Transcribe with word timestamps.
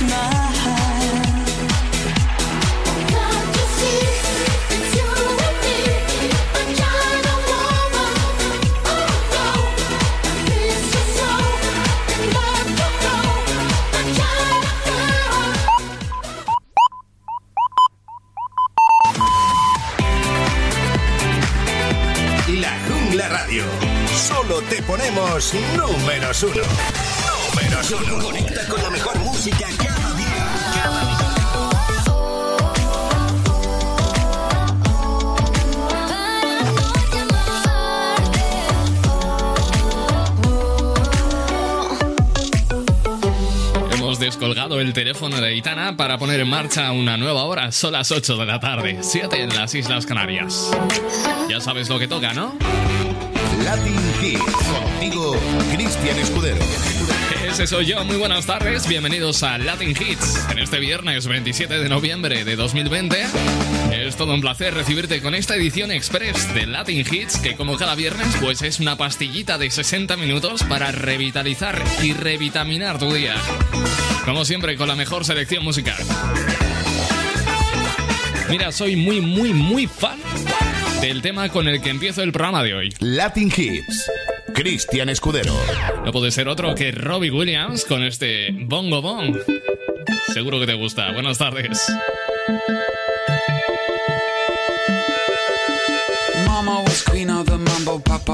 smile. 0.00 0.39
Para 45.96 46.18
poner 46.18 46.40
en 46.40 46.48
marcha 46.48 46.90
una 46.92 47.16
nueva 47.16 47.44
hora. 47.44 47.70
Son 47.72 47.92
las 47.92 48.10
8 48.10 48.36
de 48.36 48.46
la 48.46 48.58
tarde, 48.58 48.98
7 49.00 49.42
en 49.42 49.54
las 49.54 49.74
Islas 49.74 50.06
Canarias. 50.06 50.70
Ya 51.48 51.60
sabes 51.60 51.88
lo 51.88 51.98
que 51.98 52.08
toca, 52.08 52.32
¿no? 52.32 52.56
Latin 53.64 54.00
Hits. 54.22 54.40
Contigo, 54.40 55.36
Cristian 55.74 56.18
Escudero. 56.18 56.58
Ese 57.46 57.66
soy 57.66 57.86
yo. 57.86 58.04
Muy 58.04 58.16
buenas 58.16 58.46
tardes. 58.46 58.88
Bienvenidos 58.88 59.42
a 59.42 59.58
Latin 59.58 59.90
Hits. 59.90 60.46
En 60.50 60.58
este 60.58 60.78
viernes 60.78 61.26
27 61.26 61.78
de 61.78 61.88
noviembre 61.88 62.44
de 62.44 62.56
2020. 62.56 63.26
Es 63.92 64.16
todo 64.16 64.34
un 64.34 64.40
placer 64.40 64.74
recibirte 64.74 65.20
con 65.20 65.34
esta 65.34 65.56
edición 65.56 65.90
express 65.90 66.52
de 66.54 66.66
Latin 66.66 67.04
Hits, 67.10 67.38
que 67.38 67.56
como 67.56 67.76
cada 67.76 67.94
viernes, 67.94 68.28
pues 68.40 68.62
es 68.62 68.80
una 68.80 68.96
pastillita 68.96 69.58
de 69.58 69.70
60 69.70 70.16
minutos 70.16 70.64
para 70.64 70.90
revitalizar 70.90 71.82
y 72.02 72.12
revitaminar 72.12 72.98
tu 72.98 73.12
día. 73.12 73.34
Como 74.24 74.44
siempre, 74.44 74.76
con 74.76 74.88
la 74.88 74.96
mejor 74.96 75.24
selección 75.24 75.64
musical. 75.64 75.96
Mira, 78.48 78.72
soy 78.72 78.96
muy, 78.96 79.20
muy, 79.20 79.52
muy 79.52 79.86
fan 79.86 80.18
del 81.00 81.22
tema 81.22 81.48
con 81.48 81.68
el 81.68 81.80
que 81.80 81.90
empiezo 81.90 82.22
el 82.22 82.32
programa 82.32 82.62
de 82.62 82.74
hoy. 82.74 82.94
Latin 83.00 83.52
Hits. 83.56 84.10
Cristian 84.54 85.08
Escudero. 85.08 85.54
No 86.04 86.12
puede 86.12 86.30
ser 86.30 86.48
otro 86.48 86.74
que 86.74 86.92
Robbie 86.92 87.30
Williams 87.30 87.84
con 87.84 88.02
este 88.02 88.50
Bongo 88.52 89.00
Bong. 89.00 89.36
Seguro 90.32 90.60
que 90.60 90.66
te 90.66 90.74
gusta. 90.74 91.12
Buenas 91.12 91.38
tardes. 91.38 91.90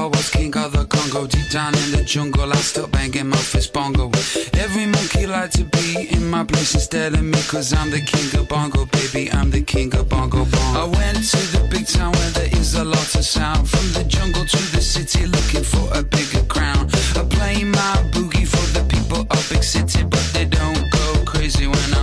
Papa 0.07 0.17
was 0.17 0.29
king 0.29 0.55
of 0.55 0.71
the 0.71 0.85
Congo. 0.85 1.27
Deep 1.27 1.49
down 1.49 1.73
in 1.75 1.91
the 1.91 2.03
jungle, 2.03 2.53
I 2.53 2.55
still 2.57 2.87
banging 2.87 3.27
my 3.27 3.37
fist 3.37 3.73
bongo. 3.73 4.09
Every 4.53 4.85
monkey 4.85 5.27
like 5.27 5.51
to 5.51 5.65
be 5.65 6.07
in 6.09 6.29
my 6.29 6.45
place 6.45 6.73
instead 6.75 7.13
of 7.13 7.23
me, 7.23 7.39
cause 7.47 7.73
I'm 7.73 7.89
the 7.91 7.99
king 7.99 8.39
of 8.39 8.47
bongo, 8.47 8.85
baby. 8.85 9.29
I'm 9.31 9.51
the 9.51 9.61
king 9.61 9.93
of 9.95 10.07
bongo 10.07 10.45
bongo. 10.45 10.79
I 10.79 10.85
went 10.85 11.17
to 11.31 11.41
the 11.53 11.67
big 11.69 11.87
town 11.87 12.13
where 12.13 12.31
there 12.31 12.49
is 12.57 12.75
a 12.75 12.85
lot 12.85 13.15
of 13.15 13.25
sound. 13.25 13.69
From 13.69 13.85
the 13.91 14.03
jungle 14.07 14.45
to 14.45 14.61
the 14.75 14.81
city, 14.81 15.25
looking 15.25 15.63
for 15.63 15.85
a 15.93 16.03
bigger 16.03 16.43
crown. 16.45 16.87
I 17.15 17.25
play 17.29 17.63
my 17.65 17.95
boogie 18.13 18.47
for 18.47 18.65
the 18.77 18.85
people 18.87 19.27
of 19.29 19.49
big 19.49 19.63
city, 19.63 20.03
but 20.03 20.25
they 20.33 20.45
don't 20.45 20.89
go 20.91 21.23
crazy 21.25 21.67
when 21.67 21.93
I'm 21.95 21.96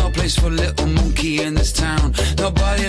no 0.00 0.10
place 0.10 0.38
for 0.38 0.50
little 0.50 0.86
monkey 0.86 1.42
in 1.42 1.54
this 1.54 1.72
town. 1.72 2.14
Nobody 2.38 2.88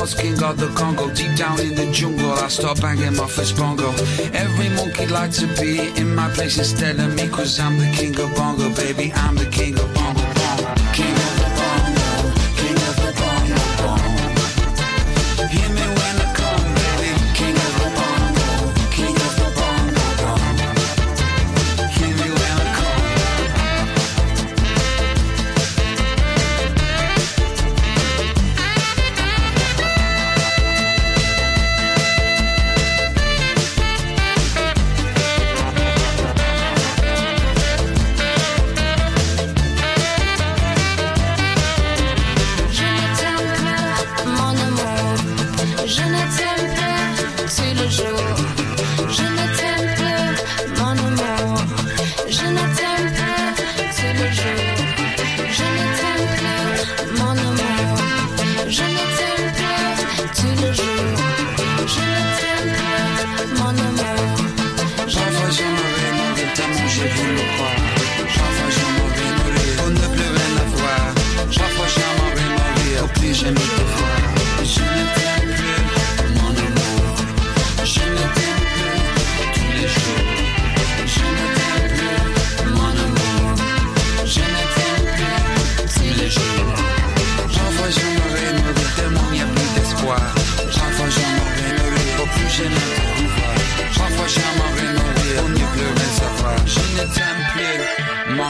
was 0.00 0.14
king 0.14 0.42
of 0.42 0.56
the 0.56 0.68
Congo. 0.68 1.12
Deep 1.12 1.36
down 1.36 1.60
in 1.60 1.74
the 1.74 1.90
jungle, 1.92 2.32
I 2.32 2.48
start 2.48 2.80
banging 2.80 3.16
my 3.16 3.26
first 3.26 3.56
bongo. 3.56 3.90
Every 4.32 4.68
monkey 4.70 5.06
like 5.06 5.32
to 5.32 5.46
be 5.60 5.88
in 6.00 6.14
my 6.14 6.30
place 6.30 6.58
instead 6.58 6.98
of 6.98 7.14
me, 7.14 7.28
cause 7.28 7.60
I'm 7.60 7.78
the 7.78 7.90
king 7.92 8.18
of 8.18 8.34
bongo, 8.34 8.74
baby. 8.74 9.12
I'm 9.14 9.36
the 9.36 9.46
king 9.46 9.78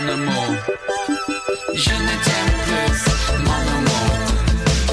Je 0.00 0.06
ne 0.06 0.14
t'aime 2.24 2.52
plus, 2.64 3.00
mon 3.44 3.62
amour. 3.76 4.16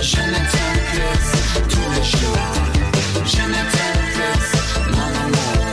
Je 0.01 0.18
ne 0.18 0.39
t'aime 0.51 0.81
plus 0.92 1.19
tous 1.69 1.88
les 1.95 2.04
jours. 2.12 2.48
Je 3.25 3.42
ne 3.42 3.62
t'aime 3.71 4.04
plus, 4.15 4.48
mon 4.92 5.12
amour. 5.24 5.63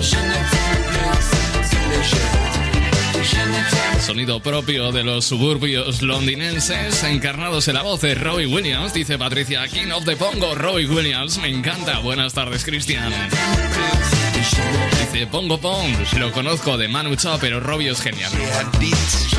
Je 0.00 0.16
ne 0.16 0.38
t'aime 0.50 0.82
plus 0.90 1.26
tous 1.70 1.86
les 1.92 2.02
jours. 2.10 3.22
Je 3.22 3.36
ne 3.36 3.60
t'aime 3.70 4.00
Sonido 4.00 4.40
propio 4.40 4.90
de 4.90 5.02
los 5.04 5.24
suburbios 5.24 6.02
londinenses, 6.02 7.04
encarnados 7.04 7.68
en 7.68 7.72
la 7.72 7.82
voz 7.82 8.00
de 8.00 8.14
Robbie 8.16 8.46
Williams, 8.46 8.92
dice 8.92 9.16
Patricia 9.16 9.68
King 9.68 9.92
of 9.92 10.04
the 10.04 10.16
Pongo. 10.16 10.56
Robbie 10.56 10.86
Williams, 10.86 11.38
me 11.38 11.54
encanta. 11.54 12.00
Buenas 12.00 12.32
tardes, 12.32 12.64
Cristian. 12.64 13.12
Dice 15.16 15.28
Pongo 15.28 15.56
Pong, 15.58 15.96
lo 16.18 16.30
conozco 16.30 16.76
de 16.76 16.88
Manu 16.88 17.16
Chao, 17.16 17.38
pero 17.40 17.58
Robbie 17.58 17.88
es 17.88 18.02
genial. 18.02 18.30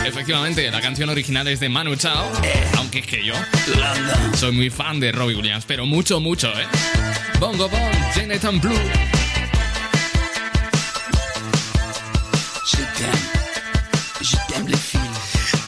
Efectivamente, 0.03 0.71
la 0.71 0.81
canción 0.81 1.07
original 1.07 1.47
es 1.47 1.59
de 1.59 1.69
Manu 1.69 1.95
Chao, 1.95 2.31
aunque 2.77 2.97
es 2.97 3.05
que 3.05 3.23
yo 3.23 3.35
soy 4.33 4.53
muy 4.53 4.71
fan 4.71 4.99
de 4.99 5.11
Robbie 5.11 5.35
Williams, 5.35 5.65
pero 5.67 5.85
mucho, 5.85 6.19
mucho, 6.19 6.47
¿eh? 6.47 6.65
Bongo 7.39 7.69
Pong, 7.69 7.93
Jonathan 8.15 8.59
Blue. 8.59 9.06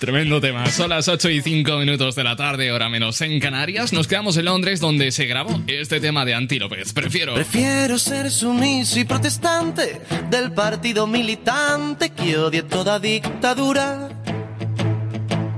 Tremendo 0.09 0.41
tema. 0.41 0.65
Son 0.71 0.89
las 0.89 1.07
8 1.07 1.29
y 1.29 1.39
5 1.43 1.77
minutos 1.77 2.15
de 2.15 2.23
la 2.23 2.35
tarde, 2.35 2.71
hora 2.71 2.89
menos 2.89 3.21
en 3.21 3.39
Canarias. 3.39 3.93
Nos 3.93 4.07
quedamos 4.07 4.37
en 4.37 4.45
Londres, 4.45 4.79
donde 4.79 5.11
se 5.11 5.27
grabó 5.27 5.61
este 5.67 5.99
tema 5.99 6.25
de 6.25 6.33
Anti 6.33 6.57
López. 6.57 6.93
Prefiero. 6.93 7.35
Prefiero 7.35 7.99
ser 7.99 8.31
sumiso 8.31 8.99
y 8.99 9.03
protestante 9.03 10.01
del 10.31 10.51
partido 10.51 11.05
militante 11.05 12.09
que 12.09 12.39
odie 12.39 12.63
toda 12.63 12.97
dictadura. 12.97 14.09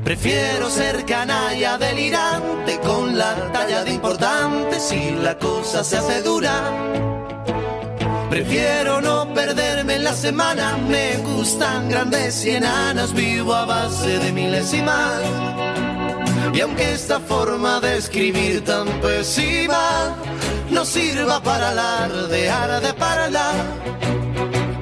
Prefiero 0.04 0.70
ser 0.70 1.06
canalla 1.06 1.78
delirante 1.78 2.78
con 2.80 3.18
la 3.18 3.54
talla 3.54 3.86
de 3.86 3.94
importante 3.94 4.82
si 4.82 5.12
la 5.12 5.38
cosa 5.38 5.82
se 5.82 5.96
hace 5.96 6.22
dura. 6.24 7.21
Prefiero 8.30 9.02
no 9.02 9.34
perderme 9.34 9.96
en 9.96 10.04
la 10.04 10.14
semana, 10.14 10.78
me 10.90 11.18
gustan 11.18 11.90
grandes 11.90 12.46
y 12.46 12.52
enanas, 12.52 13.14
vivo 13.14 13.54
a 13.54 13.66
base 13.66 14.20
de 14.20 14.32
milésimas. 14.32 15.22
Y 16.54 16.60
aunque 16.62 16.94
esta 16.94 17.20
forma 17.20 17.80
de 17.80 17.98
escribir 17.98 18.64
tan 18.64 18.88
pésima 19.02 20.16
no 20.70 20.86
sirva 20.86 21.42
para 21.42 21.70
alardear 21.70 22.82
de 22.82 22.94
parla, 22.94 23.52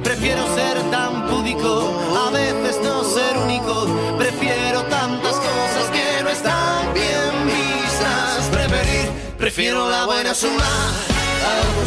prefiero 0.03 0.43
ser 0.55 0.81
tan 0.89 1.27
púdico, 1.27 1.93
a 2.27 2.31
veces 2.31 2.79
no 2.83 3.03
ser 3.03 3.37
único. 3.37 3.85
Prefiero 4.17 4.83
tantas 4.83 5.33
cosas 5.33 5.85
que 5.91 6.23
no 6.23 6.29
están 6.29 6.93
bien 6.93 7.45
vistas. 7.45 8.49
Preferir, 8.51 9.09
prefiero 9.37 9.89
la 9.89 10.05
buena 10.05 10.33
suma, 10.33 10.69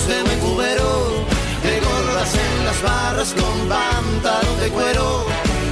de 0.08 0.24
mi 0.24 0.36
cubero, 0.40 1.24
de 1.62 1.80
gordas 1.80 2.34
en 2.34 2.64
las 2.64 2.82
barras 2.82 3.34
con 3.34 3.68
pantalón 3.68 4.60
de 4.60 4.68
cuero. 4.70 5.26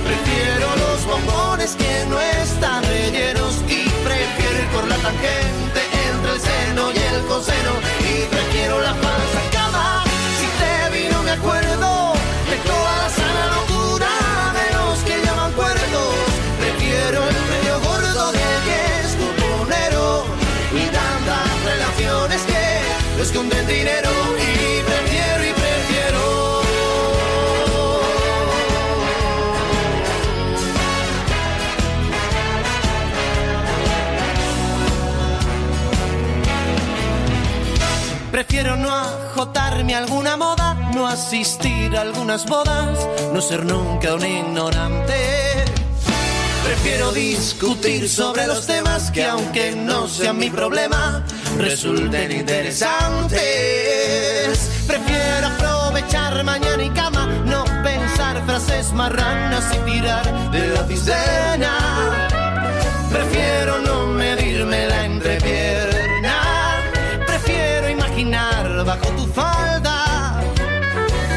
Prefiero 0.05 0.69
los 0.77 1.05
bombones 1.05 1.75
que 1.75 2.07
no 2.09 2.21
están 2.21 2.85
rellenos 2.85 3.57
y 3.67 3.89
prefiero 4.05 4.59
ir 4.63 4.69
por 4.73 4.87
la 4.87 4.97
tangente 4.97 5.81
entre 6.09 6.33
el 6.35 6.41
seno 6.41 6.93
y 6.93 6.99
el 6.99 7.27
coseno 7.27 7.73
y 7.99 8.25
prefiero 8.27 8.81
la 8.81 8.95
falsa 8.95 9.41
cama. 9.53 10.05
Si 10.39 10.47
te 10.61 10.97
vi 10.97 11.09
no 11.09 11.23
me 11.25 11.33
acuerdo 11.33 12.10
no 23.21 23.25
esconden 23.25 23.67
dinero 23.67 24.09
y 24.39 24.83
prefiero 24.83 25.45
y 25.45 25.53
prefiero. 25.53 26.63
Prefiero 38.31 38.77
no 38.77 38.91
ajotarme 38.91 39.95
a 39.95 39.99
alguna 39.99 40.39
moda, 40.39 40.91
no 40.95 41.07
asistir 41.07 41.95
a 41.99 42.01
algunas 42.01 42.47
bodas, 42.47 43.07
no 43.35 43.43
ser 43.43 43.67
nunca 43.67 44.15
un 44.15 44.25
ignorante. 44.25 45.41
Prefiero 46.65 47.13
discutir 47.13 48.09
sobre 48.09 48.47
los 48.47 48.67
temas 48.67 49.11
que 49.11 49.25
aunque 49.25 49.73
no 49.73 50.09
sean 50.09 50.39
mi 50.39 50.49
problema, 50.49 51.23
resulten 51.61 52.33
interesantes. 52.33 53.41
Prefiero 54.87 55.47
aprovechar 55.47 56.43
mañana 56.45 56.83
y 56.83 56.91
cama, 56.91 57.27
no 57.45 57.65
pensar 57.83 58.43
frases 58.47 58.93
marranas 58.93 59.65
y 59.75 59.79
tirar 59.91 60.51
de 60.51 60.69
la 60.69 60.87
cisterna. 60.87 62.29
Prefiero 63.11 63.81
no 63.81 64.07
medirme 64.07 64.87
la 64.89 65.05
entrepierna. 65.05 66.37
Prefiero 67.27 67.91
imaginar 67.91 68.85
bajo 68.85 69.09
tu 69.11 69.27
falda. 69.27 70.41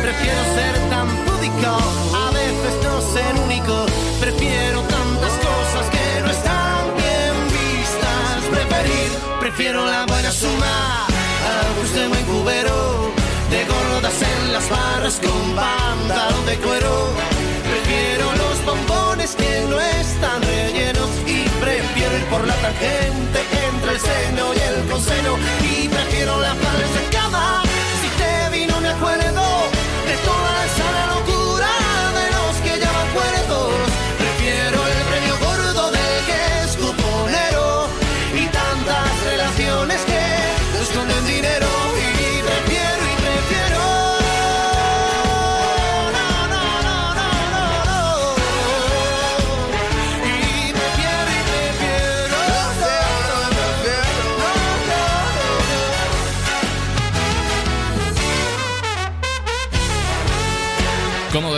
Prefiero 0.01 0.43
ser 0.55 0.75
tan 0.89 1.07
púdico, 1.25 1.77
a 2.15 2.31
veces 2.31 2.73
no 2.83 3.01
ser 3.13 3.35
único. 3.45 3.85
Prefiero 4.19 4.81
tantas 4.81 5.33
cosas 5.47 5.89
que 5.91 6.21
no 6.21 6.29
están 6.31 6.95
bien 6.95 7.35
vistas. 7.57 8.43
Preferir, 8.51 9.09
prefiero 9.39 9.85
la 9.85 10.05
suma, 10.43 11.07
a 11.07 11.95
de 11.95 12.07
buen 12.09 12.25
cubero, 12.25 13.11
de 13.49 13.59
gordas 13.71 14.17
en 14.21 14.51
las 14.51 14.69
barras 14.69 15.21
con 15.23 15.41
pantalón 15.55 16.45
de 16.45 16.55
cuero. 16.57 16.93
Prefiero 17.69 18.25
los 18.43 18.57
bombones 18.65 19.35
que 19.35 19.53
no 19.69 19.79
están 19.79 20.41
rellenos 20.41 21.09
y 21.25 21.47
prefiero 21.63 22.17
ir 22.17 22.25
por 22.25 22.45
la 22.45 22.55
tangente 22.55 23.22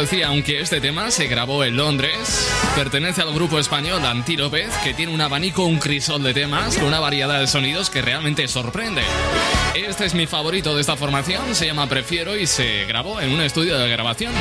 Aunque 0.06 0.60
este 0.60 0.82
tema 0.82 1.10
se 1.10 1.26
grabó 1.26 1.64
en 1.64 1.78
Londres, 1.78 2.52
pertenece 2.76 3.24
al 3.24 3.34
grupo 3.34 3.58
español 3.58 4.06
Antílopez, 4.06 4.70
que 4.84 4.94
tiene 4.94 5.12
un 5.12 5.20
abanico, 5.20 5.66
un 5.66 5.80
crisol 5.80 6.22
de 6.22 6.32
temas 6.32 6.76
con 6.76 6.86
una 6.86 7.00
variedad 7.00 7.40
de 7.40 7.48
sonidos 7.48 7.90
que 7.90 8.04
realmente 8.04 8.48
sorprende. 8.48 9.02
Este 9.74 10.06
es 10.06 10.14
mi 10.14 10.28
favorito 10.28 10.76
de 10.76 10.82
esta 10.82 10.96
formación, 10.96 11.56
se 11.56 11.66
llama 11.66 11.90
Prefiero 11.90 12.38
y 12.38 12.46
se 12.46 12.86
grabó 12.86 13.20
en 13.20 13.32
un 13.32 13.42
estudio 13.42 13.80
de 13.80 13.90
grabación 13.90 14.32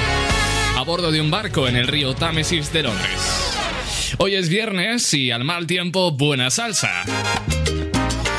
a 0.77 0.83
bordo 0.83 1.11
de 1.11 1.23
un 1.23 1.31
barco 1.31 1.67
en 1.67 1.77
el 1.77 1.89
río 1.89 2.15
Támesis 2.15 2.71
de 2.71 2.83
Londres. 2.83 3.55
Hoy 4.19 4.35
es 4.35 4.51
viernes 4.51 5.15
y 5.15 5.31
al 5.31 5.45
mal 5.45 5.67
tiempo 5.67 6.13
buena 6.13 6.51
salsa. 6.51 7.05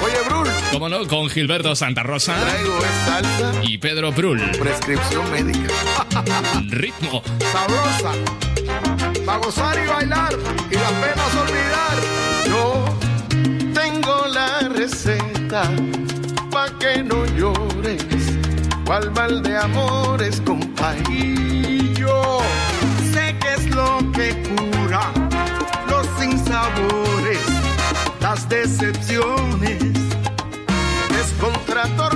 Oye, 0.04 0.30
Como 0.76 0.90
no, 0.90 1.08
con 1.08 1.30
Gilberto 1.30 1.74
Santa 1.74 2.04
Rosa 2.04 2.36
traigo 2.36 2.78
salsa, 3.06 3.62
y 3.64 3.78
Pedro 3.78 4.12
Brul. 4.12 4.42
prescripción 4.60 5.32
médica. 5.32 5.74
Ritmo. 6.68 7.24
Sabrosa, 7.50 8.12
para 9.26 9.38
gozar 9.38 9.82
y 9.82 9.88
bailar 9.88 10.34
y 10.70 10.74
las 10.74 10.92
penas 10.92 11.36
olvidar. 11.38 11.98
Yo 12.50 12.84
tengo 13.74 14.26
la 14.28 14.68
receta 14.68 15.72
pa' 16.52 16.78
que 16.78 17.04
no 17.04 17.26
llores. 17.38 18.04
Cual 18.86 19.12
mal 19.12 19.44
de 19.44 19.58
amores, 19.58 20.42
compa. 20.42 20.94
Y 21.10 21.94
yo 21.94 22.42
sé 23.14 23.34
que 23.40 23.54
es 23.54 23.74
lo 23.74 24.00
que 24.12 24.44
cura 24.44 25.10
los 25.90 26.06
sinsabores, 26.20 27.40
las 28.20 28.50
decepciones. 28.50 29.95
Es 31.38 32.15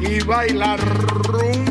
y 0.00 0.22
bailar 0.22 0.80
rumbo 0.80 1.65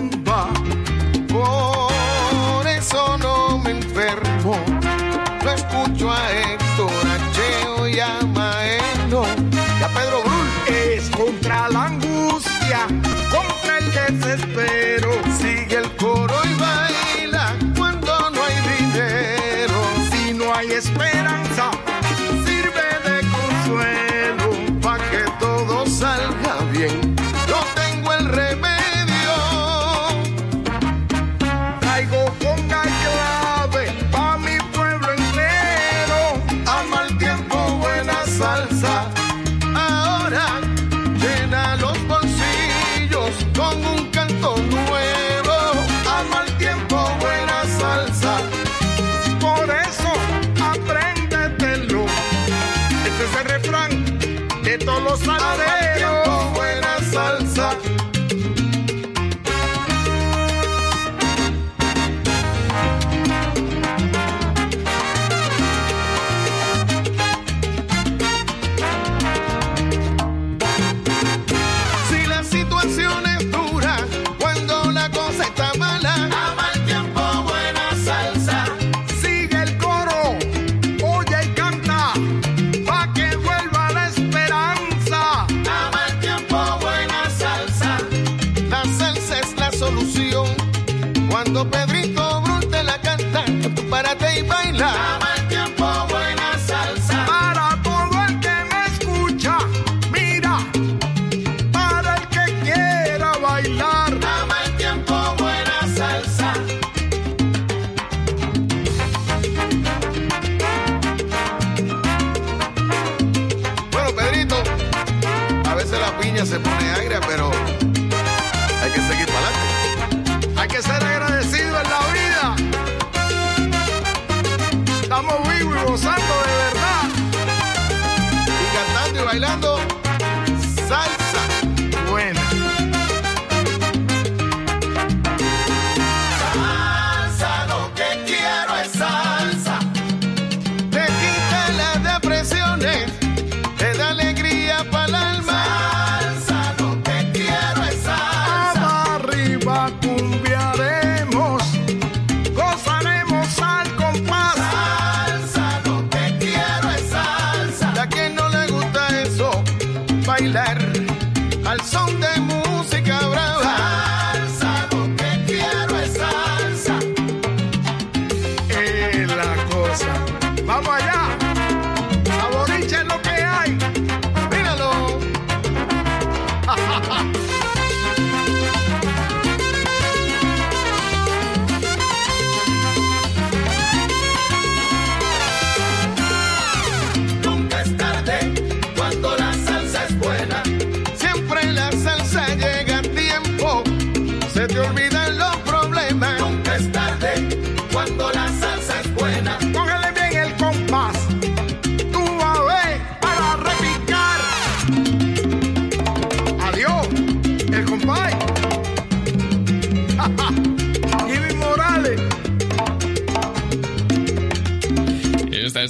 los 55.16 55.24
sanaré. 55.24 55.85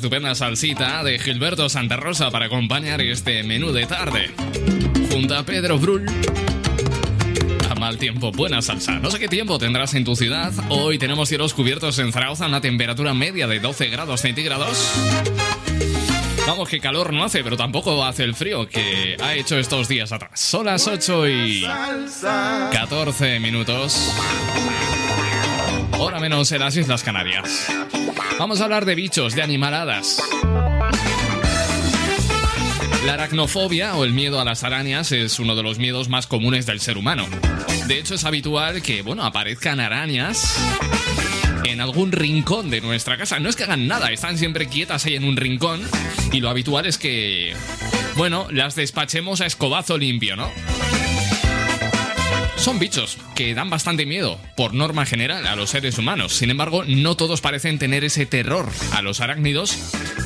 estupenda 0.05 0.35
salsita 0.35 1.03
de 1.03 1.17
Gilberto 1.17 1.67
Santa 1.67 1.95
Rosa 1.95 2.29
para 2.29 2.45
acompañar 2.45 3.01
este 3.01 3.41
menú 3.41 3.71
de 3.71 3.87
tarde. 3.87 4.29
Junto 5.11 5.35
a 5.35 5.41
Pedro 5.43 5.79
Brul. 5.79 6.05
A 7.71 7.73
mal 7.73 7.97
tiempo, 7.97 8.31
buena 8.31 8.61
salsa. 8.61 8.99
No 8.99 9.09
sé 9.09 9.17
qué 9.17 9.27
tiempo 9.27 9.57
tendrás 9.57 9.95
en 9.95 10.05
tu 10.05 10.15
ciudad. 10.15 10.53
Hoy 10.69 10.99
tenemos 10.99 11.27
cielos 11.27 11.55
cubiertos 11.55 11.97
en 11.97 12.13
Zaragoza, 12.13 12.45
una 12.45 12.61
temperatura 12.61 13.15
media 13.15 13.47
de 13.47 13.59
12 13.59 13.87
grados 13.87 14.21
centígrados. 14.21 14.91
Vamos, 16.45 16.69
que 16.69 16.79
calor 16.79 17.11
no 17.11 17.23
hace, 17.23 17.43
pero 17.43 17.57
tampoco 17.57 18.05
hace 18.05 18.25
el 18.25 18.35
frío 18.35 18.69
que 18.69 19.17
ha 19.19 19.33
hecho 19.33 19.57
estos 19.57 19.87
días 19.87 20.11
atrás. 20.11 20.39
Son 20.39 20.67
las 20.67 20.87
8 20.87 21.27
y 21.29 21.65
14 22.71 23.39
minutos. 23.39 24.13
Hora 25.97 26.19
menos 26.19 26.51
en 26.51 26.59
las 26.59 26.77
Islas 26.77 27.01
Canarias. 27.01 27.71
Vamos 28.37 28.59
a 28.59 28.65
hablar 28.65 28.83
de 28.85 28.95
bichos, 28.95 29.33
de 29.33 29.41
animaladas. 29.41 30.21
La 33.05 33.13
aracnofobia 33.13 33.95
o 33.95 34.03
el 34.03 34.11
miedo 34.11 34.41
a 34.41 34.45
las 34.45 34.63
arañas 34.63 35.13
es 35.13 35.39
uno 35.39 35.55
de 35.55 35.63
los 35.63 35.79
miedos 35.79 36.09
más 36.09 36.27
comunes 36.27 36.65
del 36.65 36.81
ser 36.81 36.97
humano. 36.97 37.25
De 37.87 37.97
hecho, 37.97 38.15
es 38.15 38.25
habitual 38.25 38.81
que, 38.81 39.03
bueno, 39.03 39.23
aparezcan 39.23 39.79
arañas 39.79 40.57
en 41.63 41.79
algún 41.79 42.11
rincón 42.11 42.69
de 42.69 42.81
nuestra 42.81 43.17
casa. 43.17 43.39
No 43.39 43.47
es 43.47 43.55
que 43.55 43.63
hagan 43.63 43.87
nada, 43.87 44.11
están 44.11 44.37
siempre 44.37 44.67
quietas 44.67 45.05
ahí 45.05 45.15
en 45.15 45.23
un 45.23 45.37
rincón 45.37 45.81
y 46.33 46.41
lo 46.41 46.49
habitual 46.49 46.85
es 46.85 46.97
que, 46.97 47.53
bueno, 48.17 48.47
las 48.51 48.75
despachemos 48.75 49.39
a 49.39 49.45
escobazo 49.45 49.97
limpio, 49.97 50.35
¿no? 50.35 50.51
Son 52.65 52.79
bichos 52.79 53.19
que 53.35 53.53
dan 53.53 53.69
bastante 53.69 54.07
miedo, 54.07 54.39
por 54.57 54.73
norma 54.73 55.05
general, 55.05 55.45
a 55.45 55.55
los 55.55 55.69
seres 55.69 55.99
humanos. 55.99 56.33
Sin 56.33 56.49
embargo, 56.49 56.83
no 56.87 57.15
todos 57.15 57.39
parecen 57.39 57.77
tener 57.77 58.03
ese 58.03 58.25
terror 58.25 58.67
a 58.91 59.03
los 59.03 59.21
arácnidos. 59.21 59.77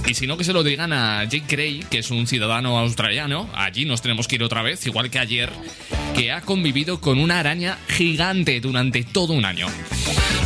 Y 0.08 0.14
si 0.14 0.26
no, 0.26 0.38
que 0.38 0.46
se 0.46 0.54
lo 0.54 0.64
digan 0.64 0.94
a 0.94 1.26
Jake 1.26 1.44
Gray, 1.50 1.84
que 1.92 1.98
es 1.98 2.12
un 2.12 2.28
ciudadano 2.28 2.80
australiano. 2.80 3.50
Allí 3.54 3.84
nos 3.84 4.02
tenemos 4.02 4.30
que 4.30 4.36
ir 4.36 4.44
otra 4.44 4.62
vez, 4.62 4.86
igual 4.86 5.10
que 5.10 5.20
ayer, 5.20 5.50
que 6.16 6.32
ha 6.32 6.40
convivido 6.40 7.02
con 7.02 7.20
una 7.20 7.42
araña 7.42 7.78
gigante 7.90 8.62
durante 8.62 9.04
todo 9.04 9.34
un 9.34 9.44
año. 9.44 9.68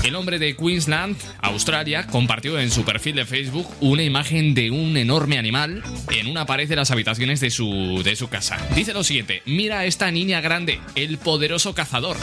El 0.03 0.15
hombre 0.15 0.37
de 0.37 0.55
Queensland, 0.55 1.15
Australia, 1.41 2.07
compartió 2.07 2.59
en 2.59 2.71
su 2.71 2.83
perfil 2.83 3.15
de 3.15 3.25
Facebook 3.25 3.67
una 3.79 4.03
imagen 4.03 4.53
de 4.53 4.69
un 4.69 4.97
enorme 4.97 5.37
animal 5.37 5.81
en 6.11 6.27
una 6.27 6.45
pared 6.45 6.67
de 6.67 6.75
las 6.75 6.91
habitaciones 6.91 7.39
de 7.39 7.49
su, 7.49 8.01
de 8.03 8.17
su 8.17 8.27
casa. 8.27 8.57
Dice 8.75 8.93
lo 8.93 9.05
siguiente, 9.05 9.41
mira 9.45 9.79
a 9.79 9.85
esta 9.85 10.11
niña 10.11 10.41
grande, 10.41 10.81
el 10.95 11.17
poderoso 11.17 11.73
cazador. 11.73 12.17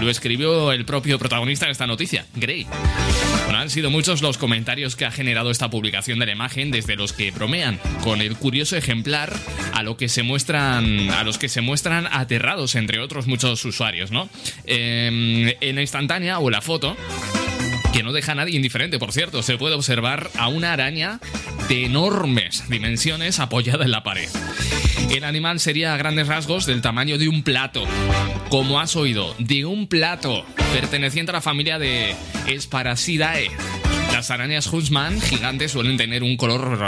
Lo 0.00 0.10
escribió 0.10 0.72
el 0.72 0.84
propio 0.84 1.18
protagonista 1.18 1.66
de 1.66 1.72
esta 1.72 1.86
noticia, 1.86 2.26
Gray. 2.34 2.66
Bueno, 3.44 3.58
han 3.58 3.70
sido 3.70 3.90
muchos 3.90 4.22
los 4.22 4.38
comentarios 4.38 4.96
que 4.96 5.04
ha 5.04 5.10
generado 5.10 5.50
esta 5.50 5.70
publicación 5.70 6.18
de 6.18 6.26
la 6.26 6.32
imagen, 6.32 6.70
desde 6.70 6.96
los 6.96 7.12
que 7.12 7.30
bromean 7.30 7.78
con 8.02 8.20
el 8.20 8.36
curioso 8.36 8.76
ejemplar 8.76 9.32
a 9.72 9.82
lo 9.82 9.96
que 9.96 10.08
se 10.08 10.22
muestran, 10.22 11.10
a 11.10 11.24
los 11.24 11.38
que 11.38 11.48
se 11.48 11.60
muestran 11.60 12.06
aterrados, 12.10 12.74
entre 12.74 13.00
otros 13.00 13.26
muchos 13.26 13.64
usuarios, 13.64 14.10
¿no? 14.10 14.28
Eh, 14.66 15.56
en 15.60 15.74
la 15.74 15.80
instantánea 15.80 16.38
o 16.40 16.50
la 16.50 16.60
foto 16.60 16.96
que 17.96 18.02
no 18.02 18.12
deja 18.12 18.32
a 18.32 18.34
nadie 18.34 18.56
indiferente, 18.56 18.98
por 18.98 19.10
cierto. 19.10 19.42
Se 19.42 19.56
puede 19.56 19.74
observar 19.74 20.30
a 20.36 20.48
una 20.48 20.74
araña 20.74 21.18
de 21.66 21.86
enormes 21.86 22.68
dimensiones 22.68 23.40
apoyada 23.40 23.86
en 23.86 23.90
la 23.90 24.02
pared. 24.02 24.28
El 25.10 25.24
animal 25.24 25.60
sería 25.60 25.94
a 25.94 25.96
grandes 25.96 26.28
rasgos 26.28 26.66
del 26.66 26.82
tamaño 26.82 27.16
de 27.16 27.28
un 27.28 27.42
plato. 27.42 27.84
Como 28.50 28.80
has 28.80 28.96
oído, 28.96 29.34
de 29.38 29.64
un 29.64 29.86
plato, 29.86 30.44
perteneciente 30.74 31.30
a 31.30 31.36
la 31.36 31.40
familia 31.40 31.78
de 31.78 32.14
Sparasidae. 32.58 33.50
Las 34.12 34.30
arañas 34.30 34.66
Huntsman 34.66 35.18
gigantes 35.18 35.72
suelen 35.72 35.96
tener 35.96 36.22
un 36.22 36.36
color, 36.36 36.78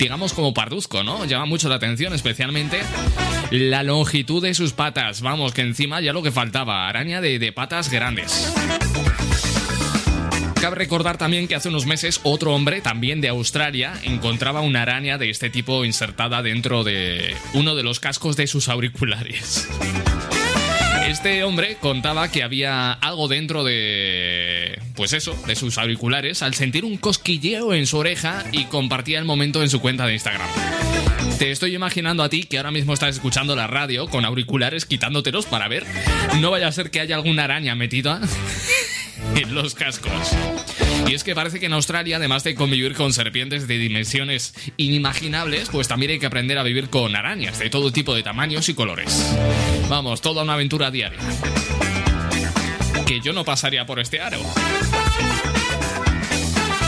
digamos, 0.00 0.32
como 0.32 0.52
parduzco, 0.52 1.04
¿no? 1.04 1.26
Llama 1.26 1.46
mucho 1.46 1.68
la 1.68 1.76
atención, 1.76 2.12
especialmente 2.12 2.80
la 3.52 3.84
longitud 3.84 4.42
de 4.42 4.54
sus 4.54 4.72
patas. 4.72 5.20
Vamos, 5.20 5.52
que 5.52 5.62
encima 5.62 6.00
ya 6.00 6.12
lo 6.12 6.24
que 6.24 6.32
faltaba, 6.32 6.88
araña 6.88 7.20
de 7.20 7.52
patas 7.52 7.88
grandes. 7.88 8.52
Recordar 10.74 11.18
también 11.18 11.48
que 11.48 11.54
hace 11.54 11.68
unos 11.68 11.86
meses 11.86 12.20
otro 12.22 12.54
hombre, 12.54 12.80
también 12.80 13.20
de 13.20 13.28
Australia, 13.28 13.94
encontraba 14.02 14.60
una 14.60 14.82
araña 14.82 15.18
de 15.18 15.30
este 15.30 15.50
tipo 15.50 15.84
insertada 15.84 16.42
dentro 16.42 16.84
de 16.84 17.36
uno 17.54 17.74
de 17.74 17.82
los 17.82 18.00
cascos 18.00 18.36
de 18.36 18.46
sus 18.46 18.68
auriculares. 18.68 19.68
Este 21.08 21.42
hombre 21.42 21.76
contaba 21.80 22.30
que 22.30 22.42
había 22.42 22.92
algo 22.92 23.28
dentro 23.28 23.64
de... 23.64 24.78
Pues 24.94 25.12
eso, 25.12 25.34
de 25.46 25.56
sus 25.56 25.78
auriculares, 25.78 26.42
al 26.42 26.54
sentir 26.54 26.84
un 26.84 26.98
cosquilleo 26.98 27.72
en 27.72 27.86
su 27.86 27.96
oreja 27.98 28.44
y 28.52 28.64
compartía 28.64 29.18
el 29.18 29.24
momento 29.24 29.62
en 29.62 29.70
su 29.70 29.80
cuenta 29.80 30.06
de 30.06 30.12
Instagram. 30.12 30.48
Te 31.38 31.50
estoy 31.50 31.74
imaginando 31.74 32.22
a 32.22 32.28
ti 32.28 32.44
que 32.44 32.58
ahora 32.58 32.72
mismo 32.72 32.92
estás 32.92 33.14
escuchando 33.14 33.54
la 33.56 33.66
radio 33.66 34.08
con 34.08 34.24
auriculares 34.24 34.84
quitándotelos 34.86 35.46
para 35.46 35.68
ver. 35.68 35.86
No 36.40 36.50
vaya 36.50 36.68
a 36.68 36.72
ser 36.72 36.90
que 36.90 37.00
haya 37.00 37.14
alguna 37.14 37.44
araña 37.44 37.74
metida 37.74 38.20
los 39.50 39.74
cascos. 39.74 40.12
Y 41.06 41.14
es 41.14 41.24
que 41.24 41.34
parece 41.34 41.60
que 41.60 41.66
en 41.66 41.72
Australia, 41.72 42.16
además 42.16 42.44
de 42.44 42.54
convivir 42.54 42.94
con 42.94 43.12
serpientes 43.12 43.68
de 43.68 43.78
dimensiones 43.78 44.54
inimaginables, 44.76 45.68
pues 45.70 45.88
también 45.88 46.12
hay 46.12 46.18
que 46.18 46.26
aprender 46.26 46.58
a 46.58 46.62
vivir 46.62 46.88
con 46.88 47.14
arañas 47.14 47.58
de 47.58 47.70
todo 47.70 47.92
tipo 47.92 48.14
de 48.14 48.22
tamaños 48.22 48.68
y 48.68 48.74
colores. 48.74 49.34
Vamos, 49.88 50.20
toda 50.20 50.42
una 50.42 50.54
aventura 50.54 50.90
diaria. 50.90 51.18
Que 53.06 53.20
yo 53.20 53.32
no 53.32 53.44
pasaría 53.44 53.86
por 53.86 54.00
este 54.00 54.20
aro. 54.20 54.40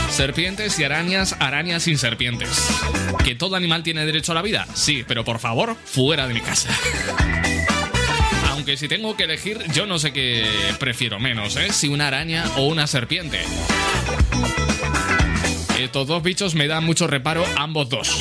Serpientes 0.09 0.77
y 0.77 0.83
arañas, 0.83 1.35
arañas 1.39 1.83
sin 1.83 1.97
serpientes. 1.97 2.49
¿Que 3.23 3.33
todo 3.33 3.55
animal 3.55 3.81
tiene 3.81 4.05
derecho 4.05 4.33
a 4.33 4.35
la 4.35 4.41
vida? 4.41 4.67
Sí, 4.73 5.03
pero 5.07 5.23
por 5.23 5.39
favor, 5.39 5.75
fuera 5.85 6.27
de 6.27 6.33
mi 6.33 6.41
casa. 6.41 6.69
Aunque 8.61 8.77
si 8.77 8.87
tengo 8.87 9.17
que 9.17 9.23
elegir, 9.23 9.57
yo 9.73 9.87
no 9.87 9.97
sé 9.97 10.13
qué 10.13 10.45
prefiero 10.77 11.19
menos, 11.19 11.55
¿eh? 11.57 11.73
Si 11.73 11.87
una 11.87 12.05
araña 12.09 12.45
o 12.57 12.67
una 12.67 12.85
serpiente. 12.85 13.39
Estos 15.79 16.05
dos 16.05 16.21
bichos 16.21 16.53
me 16.53 16.67
dan 16.67 16.83
mucho 16.85 17.07
reparo, 17.07 17.43
ambos 17.55 17.89
dos. 17.89 18.19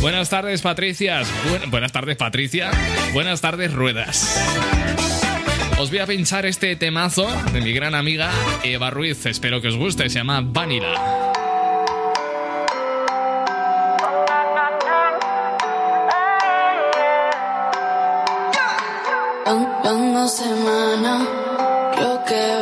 Buenas 0.00 0.30
tardes, 0.30 0.62
Patricias. 0.62 1.26
Buen- 1.50 1.72
buenas 1.72 1.90
tardes, 1.90 2.16
Patricia. 2.16 2.70
Buenas 3.12 3.40
tardes, 3.40 3.72
Ruedas. 3.72 4.40
Os 5.78 5.90
voy 5.90 5.98
a 5.98 6.06
pinchar 6.06 6.46
este 6.46 6.76
temazo 6.76 7.26
de 7.52 7.60
mi 7.62 7.72
gran 7.72 7.96
amiga 7.96 8.30
Eva 8.62 8.90
Ruiz. 8.90 9.26
Espero 9.26 9.60
que 9.60 9.66
os 9.66 9.76
guste. 9.76 10.08
Se 10.08 10.20
llama 10.20 10.40
Vanilla. 10.40 11.32
Semanas, 20.32 21.28
creo 21.94 22.24
que 22.24 22.53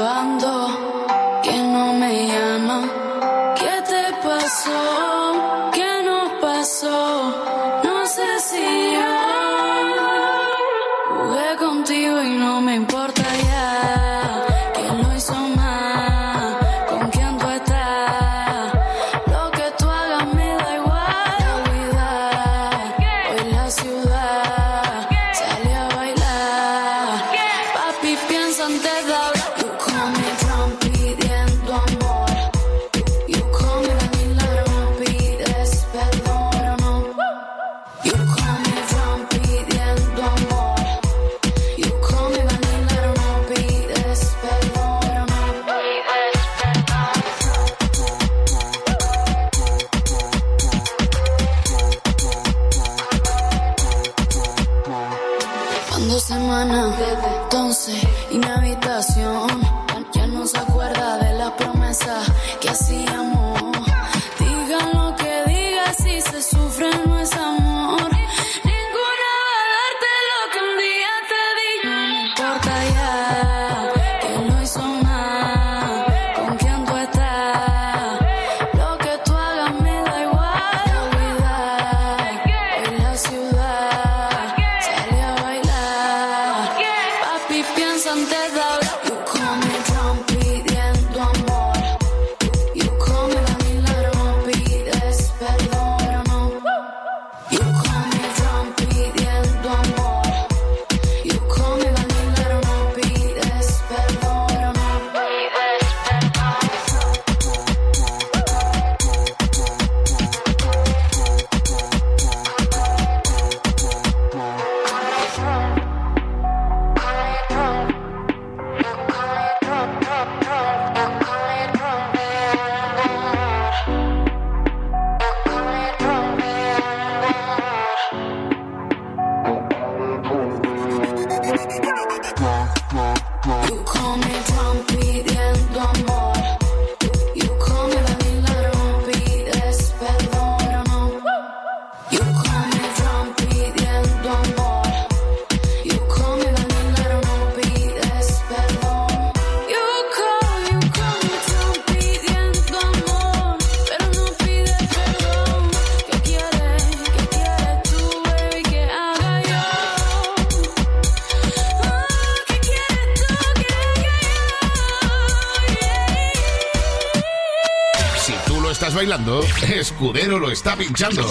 Escudero 170.03 170.41
lo 170.41 170.51
está 170.51 170.75
pinchando. 170.75 171.25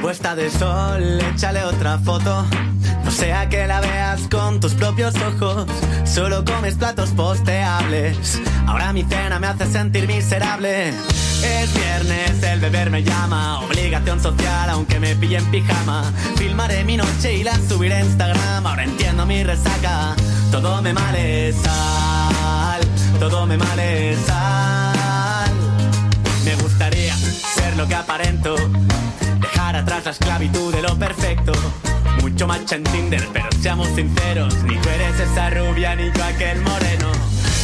Puesta 0.00 0.36
de 0.36 0.48
sol, 0.52 1.20
échale 1.34 1.64
otra 1.64 1.98
foto. 1.98 2.46
No 3.04 3.10
sea 3.10 3.48
que 3.48 3.66
la 3.66 3.80
veas 3.80 4.28
con 4.28 4.60
tus 4.60 4.74
propios 4.74 5.16
ojos. 5.16 5.66
Solo 6.04 6.44
comes 6.44 6.76
platos 6.76 7.10
posteables. 7.10 8.40
Ahora 8.68 8.92
mi 8.92 9.02
cena 9.02 9.40
me 9.40 9.48
hace 9.48 9.66
sentir 9.66 10.06
miserable. 10.06 10.90
Es 10.90 11.74
viernes, 11.74 12.40
el 12.44 12.60
beber 12.60 12.90
me 12.90 13.02
llama. 13.02 13.62
Obligación 13.62 14.22
social, 14.22 14.70
aunque 14.70 15.00
me 15.00 15.16
pille 15.16 15.38
en 15.38 15.46
pijama. 15.46 16.04
Filmaré 16.36 16.84
mi 16.84 16.96
noche 16.96 17.34
y 17.34 17.42
la 17.42 17.58
subiré 17.68 17.94
a 17.94 18.00
Instagram. 18.04 18.64
Ahora 18.64 18.84
entiendo 18.84 19.26
mi 19.26 19.42
resaca. 19.42 20.14
Todo 20.50 20.82
me 20.82 20.92
male 20.92 21.52
sal. 21.52 22.80
Todo 23.18 23.46
me 23.46 23.56
male 23.56 24.16
sal. 24.26 25.50
Me 26.44 26.54
gustaría 26.56 27.14
ser 27.16 27.76
lo 27.76 27.86
que 27.86 27.94
aparento. 27.94 28.56
Dejar 29.40 29.76
atrás 29.76 30.04
la 30.04 30.10
esclavitud 30.12 30.72
de 30.74 30.82
lo 30.82 30.96
perfecto. 30.96 31.52
Mucho 32.22 32.46
macho 32.46 32.74
en 32.74 32.84
Tinder, 32.84 33.28
pero 33.32 33.48
seamos 33.60 33.88
sinceros. 33.88 34.54
Ni 34.64 34.76
tú 34.78 34.88
eres 34.88 35.20
esa 35.20 35.50
rubia, 35.50 35.94
ni 35.94 36.04
yo 36.12 36.24
aquel 36.24 36.60
moreno. 36.62 37.10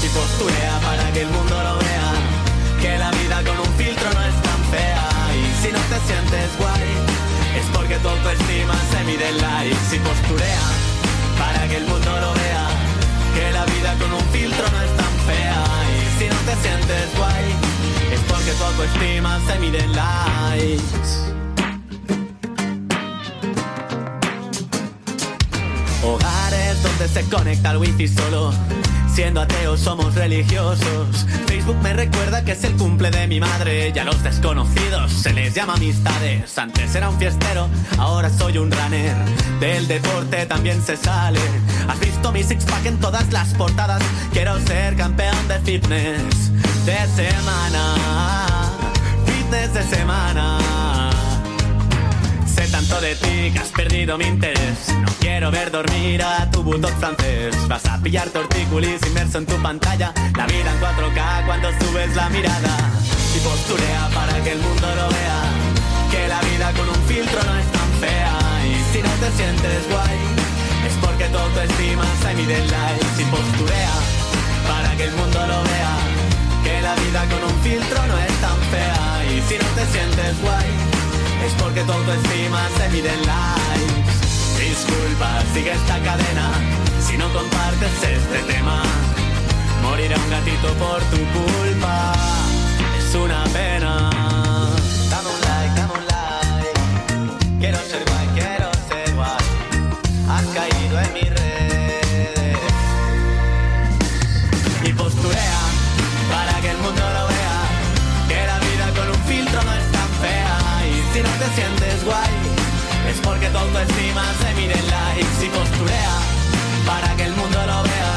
Y 0.04 0.08
posturea 0.08 0.78
para 0.80 1.10
que 1.12 1.22
el 1.22 1.28
mundo 1.28 1.54
lo 1.62 1.78
vea. 1.78 2.12
Que 2.80 2.98
la 2.98 3.10
vida 3.10 3.42
con 3.44 3.58
un 3.58 3.74
filtro 3.76 4.12
no 4.12 4.22
es 4.22 4.51
porque 18.52 18.58
tu 18.58 18.64
autoestima 18.64 19.40
se 19.46 19.58
mide 19.58 19.78
en 19.78 19.92
likes. 19.92 20.86
Hogares 26.02 26.82
donde 26.82 27.08
se 27.08 27.24
conecta 27.28 27.70
el 27.72 27.76
wifi 27.78 28.08
solo. 28.08 28.52
Siendo 29.12 29.42
ateos 29.42 29.80
somos 29.80 30.14
religiosos. 30.14 31.26
Facebook 31.46 31.76
me 31.82 31.92
recuerda 31.92 32.44
que 32.44 32.52
es 32.52 32.64
el 32.64 32.72
cumple 32.76 33.10
de 33.10 33.26
mi 33.26 33.40
madre. 33.40 33.92
Y 33.94 33.98
a 33.98 34.04
los 34.04 34.22
desconocidos 34.22 35.12
se 35.12 35.32
les 35.32 35.54
llama 35.54 35.74
amistades. 35.74 36.56
Antes 36.58 36.94
era 36.94 37.08
un 37.08 37.18
fiestero, 37.18 37.68
ahora 37.98 38.30
soy 38.30 38.58
un 38.58 38.70
runner. 38.70 39.16
Del 39.60 39.86
deporte 39.86 40.46
también 40.46 40.82
se 40.82 40.96
sale. 40.96 41.40
Has 41.88 42.00
visto 42.00 42.32
mi 42.32 42.42
six 42.42 42.64
pack 42.64 42.86
en 42.86 42.98
todas 42.98 43.30
las 43.32 43.54
portadas. 43.54 44.02
Quiero 44.32 44.58
ser 44.66 44.96
campeón 44.96 45.48
de 45.48 45.60
fitness 45.60 46.51
de 46.84 47.06
semana. 47.14 47.94
Fitness 49.26 49.72
de 49.74 49.82
semana. 49.84 50.58
Sé 52.46 52.66
tanto 52.68 53.00
de 53.00 53.14
ti 53.14 53.50
que 53.52 53.58
has 53.58 53.68
perdido 53.68 54.18
mi 54.18 54.24
interés. 54.24 54.88
No 55.00 55.12
quiero 55.20 55.50
ver 55.50 55.70
dormir 55.70 56.22
a 56.22 56.50
tu 56.50 56.62
bulldog 56.62 56.92
francés. 56.98 57.54
Vas 57.68 57.86
a 57.86 57.98
pillar 57.98 58.28
tortícolis 58.30 59.00
inmerso 59.06 59.38
en 59.38 59.46
tu 59.46 59.56
pantalla. 59.62 60.12
La 60.36 60.46
vida 60.46 60.70
en 60.72 60.80
4K 60.80 61.46
cuando 61.46 61.68
subes 61.80 62.16
la 62.16 62.28
mirada. 62.30 62.76
Y 63.36 63.38
posturea 63.40 64.08
para 64.12 64.42
que 64.42 64.52
el 64.52 64.58
mundo 64.58 64.86
lo 64.96 65.08
vea. 65.08 65.40
Que 66.10 66.28
la 66.28 66.40
vida 66.40 66.72
con 66.72 66.88
un 66.88 67.02
filtro 67.06 67.40
no 67.44 67.58
es 67.58 67.72
tan 67.72 67.90
fea. 68.00 68.38
Y 68.66 68.92
si 68.92 69.02
no 69.02 69.10
te 69.20 69.30
sientes 69.36 69.88
guay, 69.88 70.18
es 70.88 70.94
porque 71.00 71.26
tu 71.26 71.38
autoestima 71.38 72.04
se 72.22 72.34
mide 72.34 72.58
en. 72.58 73.20
Y 73.20 73.24
posturea 73.30 73.92
para 74.68 74.96
que 74.96 75.04
el 75.04 75.12
mundo 75.12 75.46
lo 75.46 75.62
vea. 75.62 76.11
La 76.82 76.94
vida 76.96 77.24
con 77.30 77.42
un 77.50 77.62
filtro 77.62 78.06
no 78.06 78.18
es 78.18 78.34
tan 78.40 78.58
fea. 78.70 79.24
Y 79.30 79.40
si 79.48 79.56
no 79.56 79.68
te 79.76 79.86
sientes 79.86 80.42
guay 80.42 80.92
es 81.46 81.52
porque 81.54 81.82
tu 81.82 81.92
autoestima 81.92 82.60
se 82.76 82.88
mide 82.90 83.08
en 83.12 83.26
likes. 83.26 84.12
Disculpa, 84.58 85.42
sigue 85.52 85.72
esta 85.72 85.98
cadena 85.98 86.50
si 87.00 87.16
no 87.16 87.26
compartes 87.32 87.90
este 88.02 88.52
tema. 88.52 88.82
Morirá 89.82 90.16
un 90.16 90.30
gatito 90.30 90.68
por 90.74 91.00
tu 91.10 91.18
culpa, 91.38 92.12
es 92.98 93.14
una 93.14 93.42
pena. 93.52 94.10
Dame 95.10 95.28
un 95.34 95.40
like, 95.48 95.74
dame 95.80 95.92
un 95.98 96.06
like. 96.06 97.58
Quiero 97.58 97.78
ser 97.78 98.04
tu 113.52 113.58
autoestima 113.58 114.24
se 114.40 114.54
mide 114.54 114.74
en 114.74 114.86
likes 114.88 115.44
y 115.44 115.48
posturea 115.48 116.14
para 116.86 117.14
que 117.16 117.24
el 117.24 117.34
mundo 117.36 117.58
lo 117.70 117.82
vea. 117.82 118.14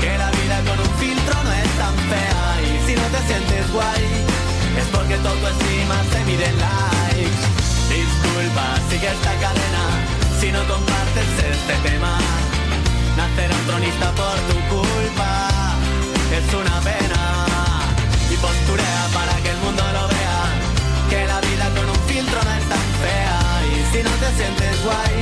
Que 0.00 0.18
la 0.18 0.30
vida 0.30 0.56
con 0.68 0.78
un 0.78 0.92
filtro 1.00 1.34
no 1.42 1.52
es 1.52 1.70
tan 1.80 1.94
fea. 2.10 2.42
Y 2.68 2.72
si 2.86 2.92
no 3.00 3.06
te 3.14 3.20
sientes 3.26 3.72
guay, 3.72 4.04
es 4.80 4.86
porque 4.92 5.16
tu 5.16 5.28
autoestima 5.28 5.96
se 6.12 6.20
mide 6.28 6.46
en 6.52 6.58
likes. 6.60 7.42
Disculpa, 7.88 8.66
sigue 8.90 9.08
esta 9.08 9.32
cadena 9.44 9.84
si 10.40 10.52
no 10.52 10.60
compartes 10.68 11.28
este 11.52 11.74
tema. 11.88 12.18
Nacerá 13.16 13.54
un 13.56 13.66
tronista 13.66 14.12
por 14.12 14.36
tu 14.48 14.56
culpa, 14.74 15.48
es 16.38 16.54
una 16.54 16.76
pena. 16.80 17.22
Y 18.30 18.36
posturea 18.36 19.02
para 19.14 19.34
que 19.42 19.50
el 19.50 19.58
mundo 19.64 19.82
lo 19.96 20.04
vea, 20.08 20.40
que 21.10 21.26
la 21.26 21.40
vida 21.40 21.66
con 21.74 21.88
un 21.88 22.00
filtro 22.06 22.38
no 22.44 22.52
es 22.52 22.68
tan 22.68 22.86
fea. 23.02 23.37
Si 23.92 24.02
no 24.02 24.10
te 24.10 24.30
sientes 24.36 24.84
guay, 24.84 25.16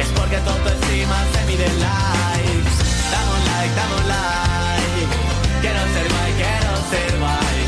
es 0.00 0.08
porque 0.16 0.38
tu 0.38 0.50
autoestima 0.50 1.22
se 1.32 1.44
mide 1.46 1.66
en 1.66 1.80
likes. 1.80 2.74
Dame 3.12 3.30
un 3.36 3.44
like, 3.44 3.74
dame 3.74 3.94
un 4.00 4.08
like. 4.08 5.12
Quiero 5.60 5.80
ser 5.94 6.08
guay, 6.08 6.32
quiero 6.40 6.72
ser 6.90 7.18
guay. 7.18 7.60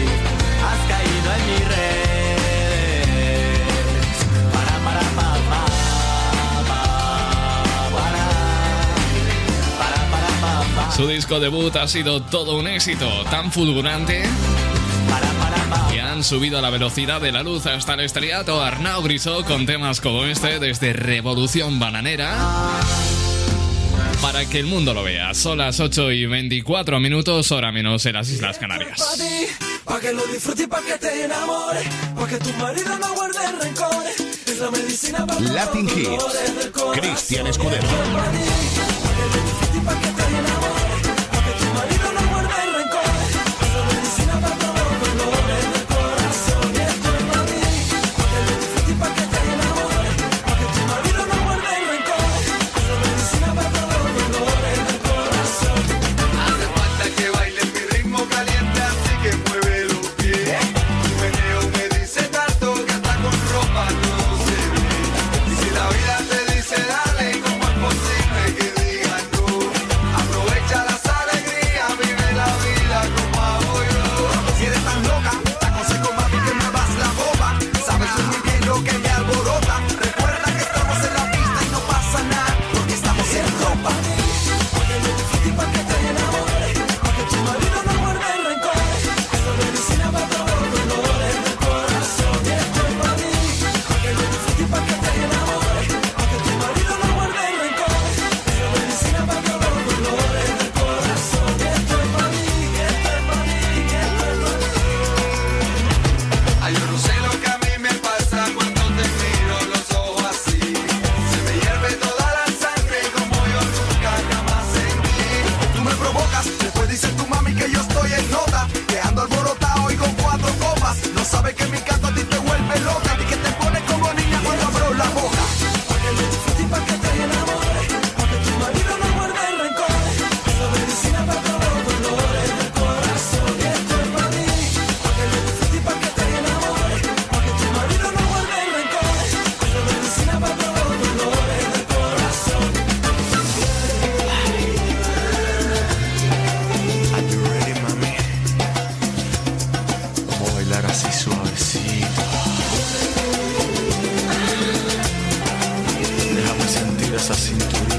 Has 0.67 0.81
caído 0.89 1.29
en 1.37 1.43
mis 1.51 1.65
redes. 1.69 3.07
Para, 4.55 4.75
para, 4.87 5.03
pa, 5.19 5.29
pa, 5.51 5.63
pa, 6.67 6.83
para. 7.93 8.25
Para, 9.79 10.01
para, 10.11 10.31
pa, 10.41 10.53
pa. 10.77 10.93
Su 10.93 11.07
disco 11.07 11.41
debut 11.41 11.77
ha 11.77 11.87
sido 11.87 12.23
todo 12.23 12.57
un 12.57 12.67
éxito, 12.69 13.09
tan 13.31 13.53
fulgurante 13.53 14.23
han 16.13 16.23
subido 16.23 16.59
a 16.59 16.61
la 16.61 16.69
velocidad 16.69 17.23
de 17.23 17.33
la 17.33 17.43
luz 17.43 17.65
hasta 17.65 17.95
el 17.95 18.01
estrellato 18.01 18.63
Arnau 18.63 19.03
Grisó 19.03 19.43
con 19.47 19.65
temas 19.65 20.03
como 20.03 20.27
este 20.27 20.59
desde 20.59 20.93
Revolución 20.93 21.79
Bananera. 21.81 22.37
Para 24.21 24.45
que 24.45 24.59
el 24.59 24.67
mundo 24.67 24.93
lo 24.93 25.03
vea, 25.03 25.33
son 25.33 25.59
las 25.59 25.81
8 25.81 26.13
y 26.13 26.27
24 26.27 27.01
minutos, 27.01 27.51
hora 27.51 27.73
menos 27.73 28.05
en 28.05 28.13
las 28.13 28.29
Islas 28.29 28.59
Canarias. 28.59 28.99
Pa' 28.99 29.17
ti, 29.17 29.47
pa' 29.87 30.01
que 30.01 30.13
lo 30.13 30.27
disfrutes 30.27 30.67
y 30.67 30.67
pa' 30.67 30.83
que 30.83 30.99
te 30.99 31.25
enamores, 31.25 31.89
pa' 32.15 32.29
que 32.29 32.37
tu 32.37 32.53
marido 32.59 32.99
no 32.99 33.15
guarde 33.15 33.39
rencores, 33.63 34.21
es 34.47 34.59
la 34.59 34.71
medicina 34.71 35.27
para 35.27 35.41
Latin 35.41 35.87
los 35.87 35.97
Hits. 35.97 37.01
Cristian 37.01 37.47
Escudero. 37.47 37.89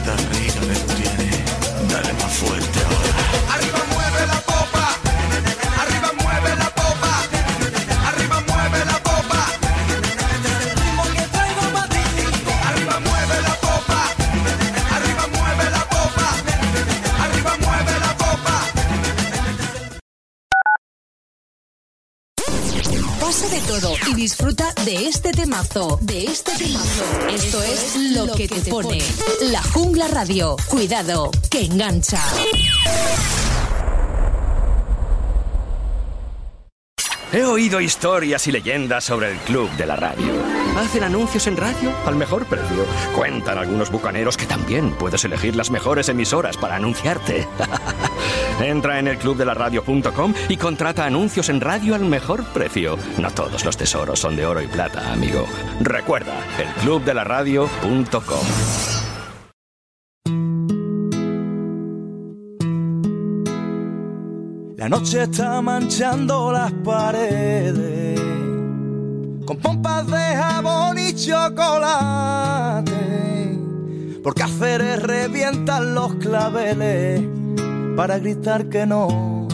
that. 0.05 0.32
De 24.85 25.07
este 25.07 25.31
temazo, 25.31 25.97
de 26.01 26.25
este 26.25 26.51
temazo. 26.57 27.03
Esto 27.29 27.63
es 27.63 27.95
lo 28.11 28.27
que 28.33 28.47
te 28.49 28.69
pone. 28.69 28.99
La 29.41 29.61
Jungla 29.61 30.07
Radio. 30.09 30.57
Cuidado, 30.67 31.31
que 31.49 31.65
engancha. 31.65 32.21
He 37.31 37.43
oído 37.43 37.79
historias 37.79 38.45
y 38.47 38.51
leyendas 38.51 39.05
sobre 39.05 39.31
el 39.31 39.37
club 39.39 39.69
de 39.71 39.85
la 39.85 39.95
radio. 39.95 40.62
Hacen 40.83 41.03
anuncios 41.05 41.47
en 41.47 41.55
radio 41.55 41.93
al 42.05 42.17
mejor 42.17 42.45
precio. 42.45 42.85
Cuentan 43.15 43.57
algunos 43.57 43.89
bucaneros 43.89 44.35
que 44.35 44.45
también 44.45 44.91
puedes 44.91 45.23
elegir 45.23 45.55
las 45.55 45.71
mejores 45.71 46.09
emisoras 46.09 46.57
para 46.57 46.75
anunciarte. 46.75 47.47
Entra 48.61 48.99
en 48.99 49.07
el 49.07 49.17
clubdelaradio.com 49.17 50.33
y 50.49 50.57
contrata 50.57 51.05
anuncios 51.05 51.47
en 51.47 51.61
radio 51.61 51.95
al 51.95 52.03
mejor 52.03 52.43
precio. 52.47 52.97
No 53.17 53.31
todos 53.31 53.63
los 53.63 53.77
tesoros 53.77 54.19
son 54.19 54.35
de 54.35 54.45
oro 54.45 54.61
y 54.61 54.67
plata, 54.67 55.13
amigo. 55.13 55.45
Recuerda, 55.79 56.33
el 56.59 56.67
clubdelaradio.com. 56.81 58.45
La 64.75 64.89
noche 64.89 65.23
está 65.23 65.61
manchando 65.61 66.51
las 66.51 66.73
paredes 66.73 68.32
con 69.45 69.57
pompas 69.57 70.07
de 70.07 70.35
jabón 70.35 70.97
y 70.97 71.13
chocolate. 71.13 72.91
Por 74.23 74.35
cafés 74.35 75.01
revientan 75.01 75.93
los 75.93 76.15
claveles 76.15 77.21
para 77.95 78.19
gritar 78.19 78.69
que 78.69 78.85
no, 78.85 79.47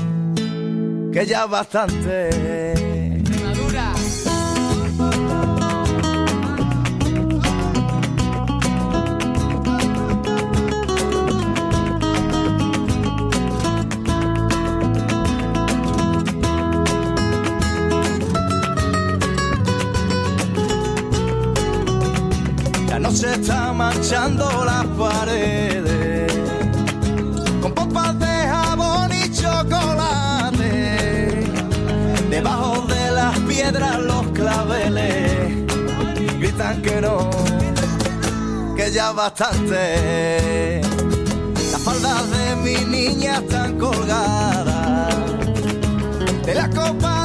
que 1.12 1.26
ya 1.26 1.46
bastante. 1.46 2.89
Noche 23.00 23.34
está 23.34 23.72
manchando 23.72 24.66
las 24.66 24.86
paredes 24.86 26.34
con 27.62 27.74
pompas 27.74 28.20
de 28.20 28.26
jabón 28.26 29.12
y 29.14 29.32
chocolate. 29.32 30.68
Debajo 32.30 32.86
de 32.88 33.12
las 33.12 33.40
piedras 33.40 34.00
los 34.00 34.28
claveles 34.30 35.66
gritan 36.40 36.82
que 36.82 37.02
no, 37.02 37.30
que 38.76 38.92
ya 38.92 39.12
bastante. 39.12 40.82
Las 41.72 41.82
faldas 41.82 42.30
de 42.32 42.56
mi 42.58 42.86
niña 42.86 43.38
están 43.38 43.78
colgadas 43.78 45.16
de 46.46 46.56
la 46.56 46.70
copa 46.70 47.19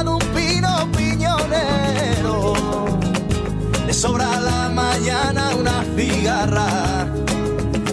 sobra 4.05 4.39
la 4.39 4.69
mañana 4.69 5.55
una 5.55 5.83
cigarra 5.95 7.07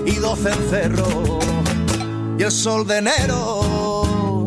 y 0.04 0.16
doce 0.16 0.50
encerros 0.50 1.42
y 2.38 2.42
el 2.42 2.52
sol 2.52 2.86
de 2.86 2.98
enero. 2.98 4.44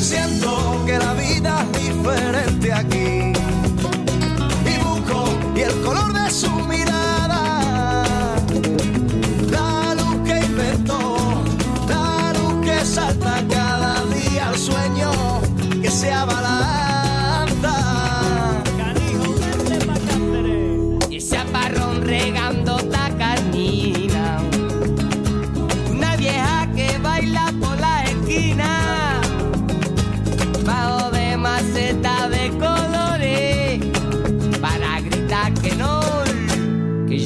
Siento 0.00 0.82
que 0.86 0.98
la 0.98 1.12
vida 1.12 1.66
es 1.74 1.78
diferente 1.86 2.72
aquí 2.72 3.32
y 4.72 4.74
busco 4.86 5.18
y 5.54 5.60
el 5.60 5.74
color 5.82 6.10
de 6.14 6.30
su 6.30 6.50
mirada. 6.72 8.04
La 9.50 9.94
luz 9.98 10.16
que 10.26 10.36
inventó, 10.50 10.98
la 11.86 12.32
luz 12.38 12.54
que 12.66 12.76
salta 12.86 13.44
cada 13.50 13.92
día 14.06 14.48
al 14.48 14.56
sueño 14.56 15.10
que 15.82 15.90
se 15.90 16.10
abalanza. 16.10 16.61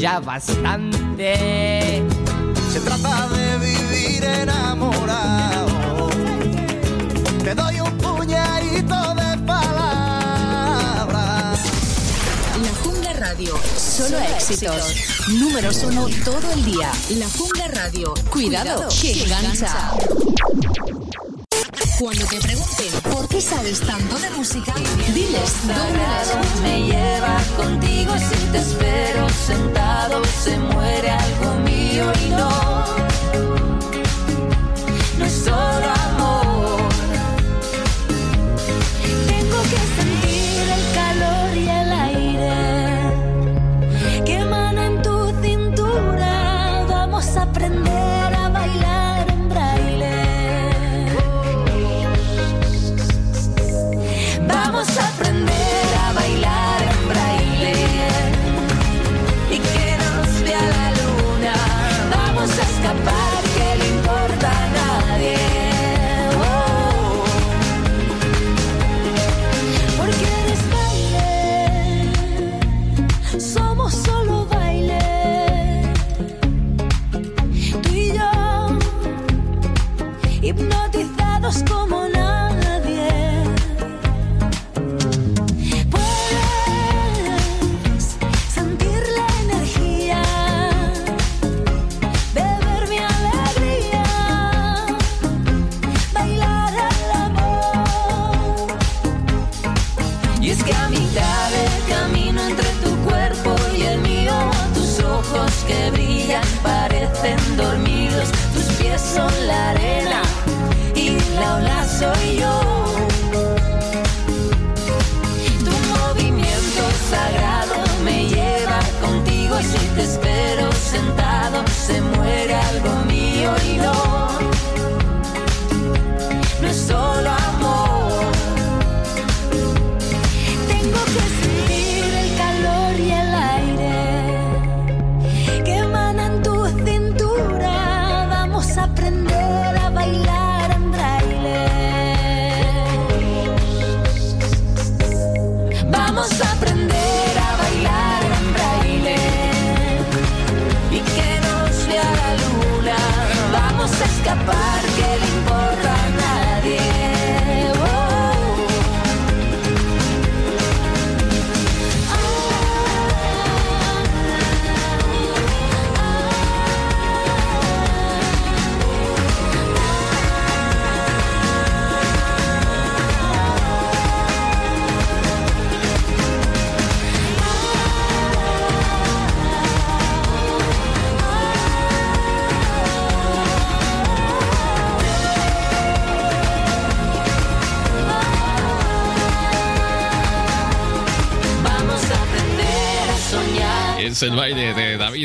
Ya 0.06 0.20
bastante. 0.20 1.34
Se 2.72 2.78
trata 2.80 3.28
de 3.28 3.58
vivir 3.58 4.22
enamorado. 4.22 6.08
Te 7.42 7.52
doy 7.56 7.80
un 7.80 7.98
puñadito 7.98 9.14
de 9.20 9.36
palabras. 9.44 9.68
La 12.62 12.72
Jungla 12.84 13.12
Radio. 13.14 13.58
Solo 13.76 14.18
éxitos. 14.18 14.94
Números 15.40 15.82
uno 15.82 16.06
todo 16.24 16.52
el 16.52 16.64
día. 16.64 16.92
La 17.18 17.28
Jungla 17.36 17.66
Radio. 17.66 18.14
Cuidado, 18.30 18.88
que 19.00 19.24
engancha. 19.24 19.90
Cuando 21.98 22.24
te 22.26 22.38
pregunten 22.40 22.92
por 23.10 23.26
qué 23.26 23.40
sabes 23.40 23.80
tanto 23.80 24.16
de 24.20 24.30
música, 24.30 24.72
diles 25.12 25.52
dónde 25.66 26.06
me 26.62 26.82
lleva 26.84 27.42
contigo 27.56 28.12
si 28.18 28.36
te 28.52 28.58
espero 28.58 28.95
sentado 29.36 30.24
se 30.24 30.58
muere 30.58 30.85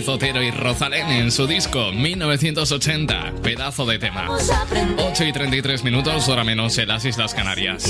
David 0.02 0.10
Otero 0.10 0.42
y 0.42 0.50
Rosalén 0.50 1.08
en 1.12 1.32
su 1.32 1.46
disco 1.46 1.92
1980. 1.92 3.34
Pedazo 3.44 3.86
de 3.86 4.00
tema. 4.00 4.24
Vamos 4.24 4.50
a 4.50 4.64
aprender 4.64 4.96
8 4.98 5.26
y 5.26 5.32
33 5.32 5.84
minutos, 5.84 6.28
hora 6.28 6.44
menos 6.44 6.76
en 6.80 6.88
las 6.88 7.06
Islas 7.06 7.36
Canarias. 7.36 7.86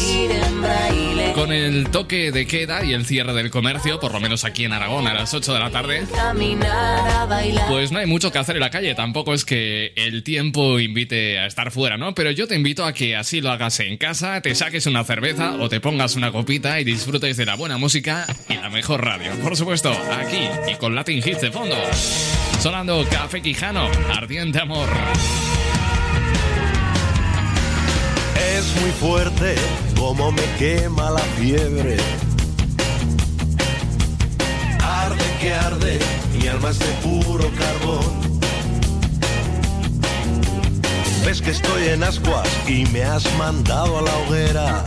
Con 1.34 1.54
el 1.54 1.90
toque 1.90 2.34
de 2.34 2.46
queda 2.48 2.84
y 2.84 2.92
el 2.92 3.06
cierre 3.06 3.34
del 3.34 3.50
comercio, 3.50 4.02
por 4.02 4.12
lo 4.12 4.20
menos 4.20 4.44
aquí 4.44 4.66
en 4.66 4.74
Aragón 4.74 5.08
a 5.08 5.14
las 5.14 5.34
8 5.34 5.54
de 5.54 5.60
la 5.60 5.72
tarde, 5.72 6.04
pues 7.70 7.92
no 7.94 8.00
hay 8.00 8.08
mucho 8.08 8.30
que 8.30 8.40
hacer 8.40 8.58
en 8.58 8.62
la 8.62 8.72
calle. 8.72 8.94
Tampoco 8.94 9.34
es 9.34 9.46
que 9.46 9.94
el 9.96 10.24
tiempo 10.24 10.80
invite 10.80 11.40
a 11.40 11.46
estar 11.46 11.72
fuera, 11.72 11.96
¿no? 11.96 12.14
Pero 12.14 12.32
yo 12.32 12.46
te 12.46 12.56
invito 12.56 12.84
a 12.84 12.92
que 12.92 13.16
así 13.16 13.40
lo 13.40 13.52
hagas 13.52 13.80
en 13.80 13.96
casa, 13.96 14.42
te 14.42 14.54
saques 14.54 14.86
una 14.86 15.06
cerveza 15.06 15.54
o 15.54 15.70
te 15.70 15.80
pongas 15.80 16.18
una 16.18 16.34
copita 16.34 16.82
y 16.82 16.84
disfrutes 16.84 17.38
de 17.38 17.46
la 17.46 17.56
buena 17.56 17.78
música 17.78 18.28
y 18.50 18.56
la 18.56 18.70
mejor 18.70 19.06
radio. 19.06 19.32
Por 19.42 19.56
supuesto, 19.56 19.92
aquí 20.12 20.42
y 20.70 20.76
con 20.76 20.94
Latin 20.94 21.20
Hits 21.20 21.40
de 21.40 21.52
fondo. 21.52 21.78
Sonando 22.60 23.04
Café 23.10 23.42
Quijano, 23.42 23.88
Ardiente 24.16 24.60
Amor. 24.60 24.88
Es 28.58 28.82
muy 28.82 28.92
fuerte 28.92 29.56
como 29.98 30.32
me 30.32 30.44
quema 30.60 31.10
la 31.10 31.22
fiebre. 31.40 31.98
Arde 34.80 35.26
que 35.40 35.54
arde, 35.54 36.00
mi 36.38 36.48
alma 36.48 36.70
es 36.70 36.80
de 36.80 36.86
puro 37.02 37.50
carbón. 37.58 38.32
Ves 41.26 41.42
que 41.42 41.52
estoy 41.52 41.88
en 41.88 42.04
ascuas 42.04 42.48
y 42.68 42.86
me 42.88 43.04
has 43.04 43.24
mandado 43.38 44.00
a 44.00 44.02
la 44.02 44.18
hoguera. 44.18 44.84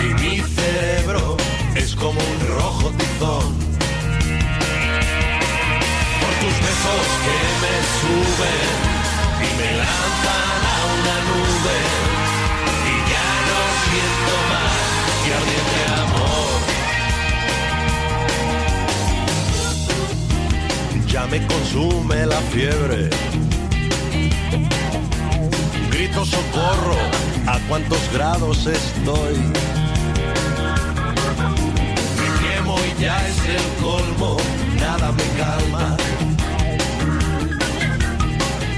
Y 0.00 0.14
mi 0.22 0.38
cerebro 0.40 1.36
es 1.74 1.94
como 1.94 2.20
un 2.20 2.56
rojo 2.56 2.92
tizón. 2.98 3.71
Tus 6.42 6.50
besos 6.54 7.06
que 7.24 7.38
me 7.62 7.74
suben 8.00 8.74
y 9.38 9.48
me 9.58 9.68
lanzan 9.78 10.60
a 10.72 10.76
una 10.96 11.16
nube 11.30 11.78
y 12.90 12.94
ya 13.12 13.28
no 13.48 13.60
siento 13.86 14.34
más 14.50 14.82
que 15.22 15.30
ardiente 15.38 15.80
amor. 16.02 16.50
Ya 21.06 21.22
me 21.28 21.38
consume 21.46 22.18
la 22.26 22.40
fiebre. 22.50 23.00
Grito 25.92 26.24
socorro, 26.24 26.98
¿a 27.46 27.56
cuántos 27.68 28.02
grados 28.12 28.66
estoy? 28.66 29.36
Me 32.18 32.28
quemo 32.42 32.74
y 32.80 33.00
ya 33.00 33.16
es 33.28 33.38
el 33.46 33.66
colmo, 33.80 34.38
nada 34.80 35.12
me 35.12 35.26
calma 35.38 35.96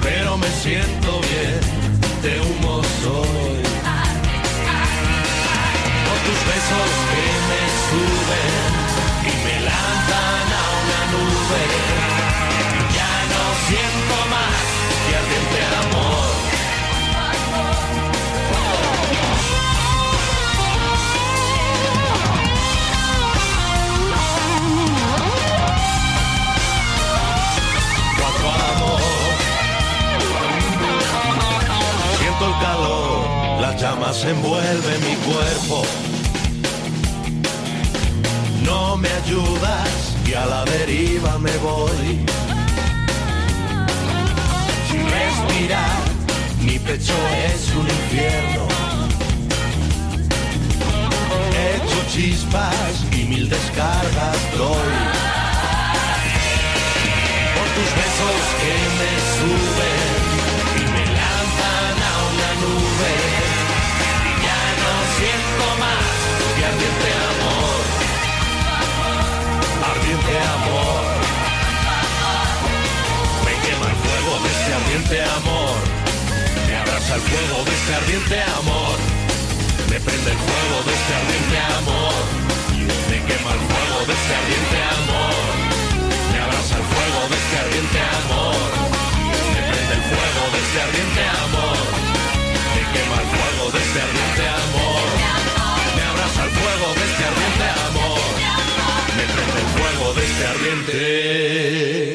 pero 0.04 0.36
me 0.36 0.46
siento 0.62 1.20
bien, 1.30 1.60
de 2.22 2.40
humo 2.40 2.82
soy. 3.02 3.62
Por 6.06 6.18
tus 6.26 6.40
besos 6.50 6.90
que 7.10 7.26
me 7.50 7.62
suben 7.88 8.72
y 9.30 9.34
me 9.44 9.56
lanzan 9.68 10.46
a 10.60 10.64
una 10.80 11.00
nube, 11.14 11.64
ya 12.98 13.14
no 13.32 13.42
siento 13.66 14.16
más 14.34 14.64
que 15.04 15.16
ardiente 15.16 15.60
amor. 15.82 16.03
Llamas 33.84 34.24
envuelven 34.24 35.00
mi 35.08 35.16
cuerpo. 35.28 35.82
No 38.64 38.96
me 38.96 39.10
ayudas 39.22 39.90
y 40.26 40.32
a 40.32 40.46
la 40.46 40.64
deriva 40.64 41.38
me 41.38 41.54
voy. 41.58 42.06
Sin 44.88 45.02
respirar, 45.18 46.00
mi 46.62 46.78
pecho 46.78 47.16
es 47.48 47.62
un 47.80 47.86
infierno. 47.98 48.64
He 51.56 51.66
hecho 51.76 52.00
chispas 52.14 52.94
y 53.18 53.24
mil 53.24 53.50
descargas 53.50 54.38
doy. 54.56 54.94
Por 57.54 57.68
tus 57.76 57.90
besos 58.00 58.40
que 58.60 58.74
me 58.98 59.12
suben 59.34 60.03
Ardiente 70.24 70.48
amor. 70.56 71.04
Me 73.44 73.52
quema 73.60 73.86
el 73.92 73.96
fuego 74.04 74.32
de 74.40 74.48
este 74.56 74.70
ardiente 74.72 75.16
amor. 75.36 75.76
Me 76.66 76.76
abraza 76.76 77.14
el 77.16 77.20
fuego 77.20 77.64
de 77.64 77.72
este 77.76 77.94
ardiente 77.94 78.36
amor. 78.56 78.96
Me 79.90 80.00
prende 80.00 80.30
el 80.32 80.40
fuego 80.48 80.76
de 80.86 80.92
este 80.96 81.12
ardiente 81.20 81.58
amor. 81.76 82.14
Me 83.10 83.18
quema 83.28 83.50
el 83.52 83.62
fuego 83.68 83.98
de 84.08 84.12
este 84.16 84.32
ardiente 84.40 84.78
amor. 84.96 85.44
Me 86.32 86.38
abraza 86.40 86.74
el 86.80 86.86
fuego 86.88 87.20
de 87.28 87.36
este 87.44 87.56
ardiente 87.64 88.00
amor. 88.24 88.64
Me 89.52 89.60
prende 89.68 89.92
el 89.92 90.04
fuego 90.08 90.42
de 90.54 90.58
este 90.64 90.78
ardiente 90.88 91.22
amor. 91.44 91.78
Me 92.72 92.82
quema 92.96 93.16
el 93.20 93.28
fuego 93.28 93.64
de 93.76 93.80
este 93.84 93.98
ardiente 94.08 94.44
amor. 94.64 95.04
Me 95.96 96.02
abraza 96.12 96.40
el 96.48 96.52
fuego 96.56 96.86
de 96.96 97.02
este 97.12 97.22
ardiente 97.28 97.66
amor. 97.92 98.03
Prende 99.26 99.60
el 99.60 99.66
fuego 99.66 100.14
de 100.14 100.24
este 100.24 100.46
ardiente. 100.46 102.14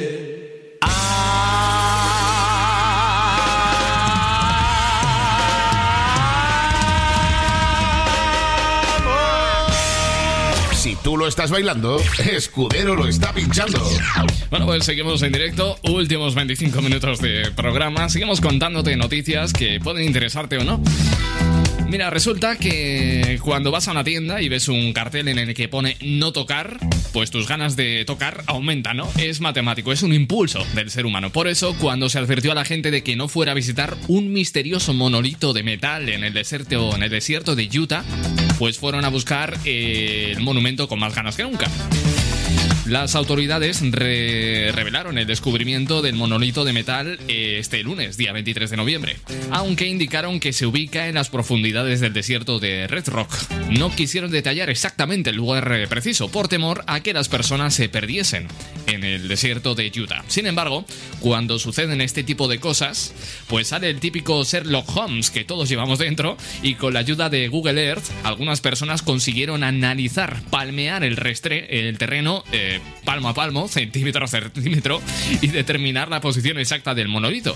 Si 10.74 10.95
tú 10.95 11.18
lo 11.18 11.28
estás 11.28 11.51
bailando, 11.51 11.99
Escudero 12.32 12.95
lo 12.95 13.07
está 13.07 13.34
pinchando. 13.34 13.84
Bueno, 14.49 14.66
pues 14.66 14.86
seguimos 14.86 15.22
en 15.24 15.32
directo, 15.34 15.78
últimos 15.84 16.36
25 16.36 16.82
minutos 16.82 17.20
de 17.20 17.51
programa, 17.55 18.07
seguimos 18.10 18.39
contándote 18.39 18.95
noticias 18.95 19.51
que 19.53 19.80
pueden 19.80 20.05
interesarte 20.05 20.57
o 20.57 20.64
no. 20.64 20.82
Mira, 21.90 22.12
resulta 22.12 22.56
que 22.56 23.40
cuando 23.42 23.72
vas 23.72 23.88
a 23.88 23.92
una 23.92 24.04
tienda 24.04 24.44
y 24.44 24.48
ves 24.48 24.68
un 24.68 24.94
cartel 24.94 25.28
en 25.28 25.40
el 25.40 25.56
que 25.56 25.68
pone 25.68 25.98
no 26.02 26.32
tocar, 26.32 26.78
pues 27.14 27.32
tus 27.32 27.48
ganas 27.48 27.76
de 27.76 28.06
tocar 28.06 28.44
aumentan, 28.46 28.98
¿no? 28.98 29.10
Es 29.18 29.42
matemático, 29.42 29.92
es 29.92 30.04
un 30.04 30.14
impulso 30.14 30.64
del 30.76 30.92
ser 30.92 31.08
humano. 31.08 31.32
Por 31.32 31.48
eso, 31.48 31.76
cuando 31.80 32.08
se 32.08 32.20
advirtió 32.20 32.52
a 32.52 32.56
la 32.56 32.64
gente 32.64 32.92
de 32.92 33.02
que 33.02 33.16
no 33.16 33.28
fuera 33.28 33.54
a 33.54 33.56
visitar 33.56 33.98
un 34.08 34.32
misterioso 34.32 34.94
monolito 34.94 35.52
de 35.52 35.64
metal 35.64 36.10
en 36.10 36.24
el 36.24 36.34
desierto, 36.34 36.96
en 36.96 37.02
el 37.02 37.10
desierto 37.10 37.56
de 37.56 37.68
Utah, 37.80 38.04
pues 38.60 38.78
fueron 38.78 39.04
a 39.04 39.10
buscar 39.10 39.58
el 39.66 40.40
monumento 40.42 40.88
con 40.88 41.00
más 41.00 41.16
ganas 41.16 41.36
que 41.36 41.44
nunca. 41.44 41.72
Las 42.90 43.14
autoridades 43.14 43.82
re- 43.92 44.72
revelaron 44.74 45.20
el 45.20 45.28
descubrimiento 45.28 46.02
del 46.02 46.16
monolito 46.16 46.66
de 46.66 46.74
metal 46.74 47.20
eh, 47.28 47.58
este 47.60 47.84
lunes, 47.84 48.18
día 48.18 48.34
23 48.34 48.68
de 48.72 48.78
noviembre, 48.78 49.16
aunque 49.52 49.86
indicaron 49.86 50.40
que 50.40 50.54
se 50.54 50.66
ubica 50.66 51.08
en 51.08 51.14
las 51.14 51.30
profundidades 51.30 52.00
del 52.00 52.14
desierto 52.14 52.58
de 52.60 52.88
Red 52.88 53.08
Rock. 53.10 53.32
No 53.70 53.96
quisieron 53.96 54.32
detallar 54.32 54.72
exactamente 54.72 55.30
el 55.30 55.36
lugar 55.36 55.72
eh, 55.72 55.88
preciso 55.88 56.32
por 56.32 56.48
temor 56.48 56.84
a 56.88 57.02
que 57.02 57.14
las 57.14 57.30
personas 57.30 57.76
se 57.76 57.90
perdiesen 57.90 58.48
en 58.88 59.04
el 59.04 59.28
desierto 59.28 59.76
de 59.76 59.92
Utah. 59.96 60.24
Sin 60.28 60.48
embargo, 60.48 60.84
cuando 61.20 61.60
suceden 61.60 62.02
este 62.02 62.24
tipo 62.24 62.48
de 62.48 62.60
cosas, 62.60 63.14
pues 63.48 63.68
sale 63.68 63.92
el 63.92 64.00
típico 64.00 64.44
Sherlock 64.44 64.90
Holmes 64.98 65.30
que 65.30 65.44
todos 65.44 65.70
llevamos 65.70 66.00
dentro 66.00 66.38
y 66.64 66.74
con 66.74 66.96
la 66.96 67.02
ayuda 67.02 67.30
de 67.30 67.50
Google 67.50 67.86
Earth, 67.86 68.06
algunas 68.24 68.62
personas 68.62 69.04
consiguieron 69.04 69.64
analizar, 69.64 70.42
palmear 70.50 71.04
el, 71.04 71.18
restre- 71.18 71.68
el 71.70 71.96
terreno 72.00 72.44
eh, 72.52 72.79
palmo 73.06 73.30
a 73.30 73.34
palmo, 73.34 73.68
centímetro 73.68 74.26
a 74.26 74.28
centímetro 74.28 75.02
y 75.42 75.48
determinar 75.48 76.10
la 76.10 76.22
posición 76.22 76.60
exacta 76.60 76.94
del 76.94 77.08
monolito. 77.08 77.56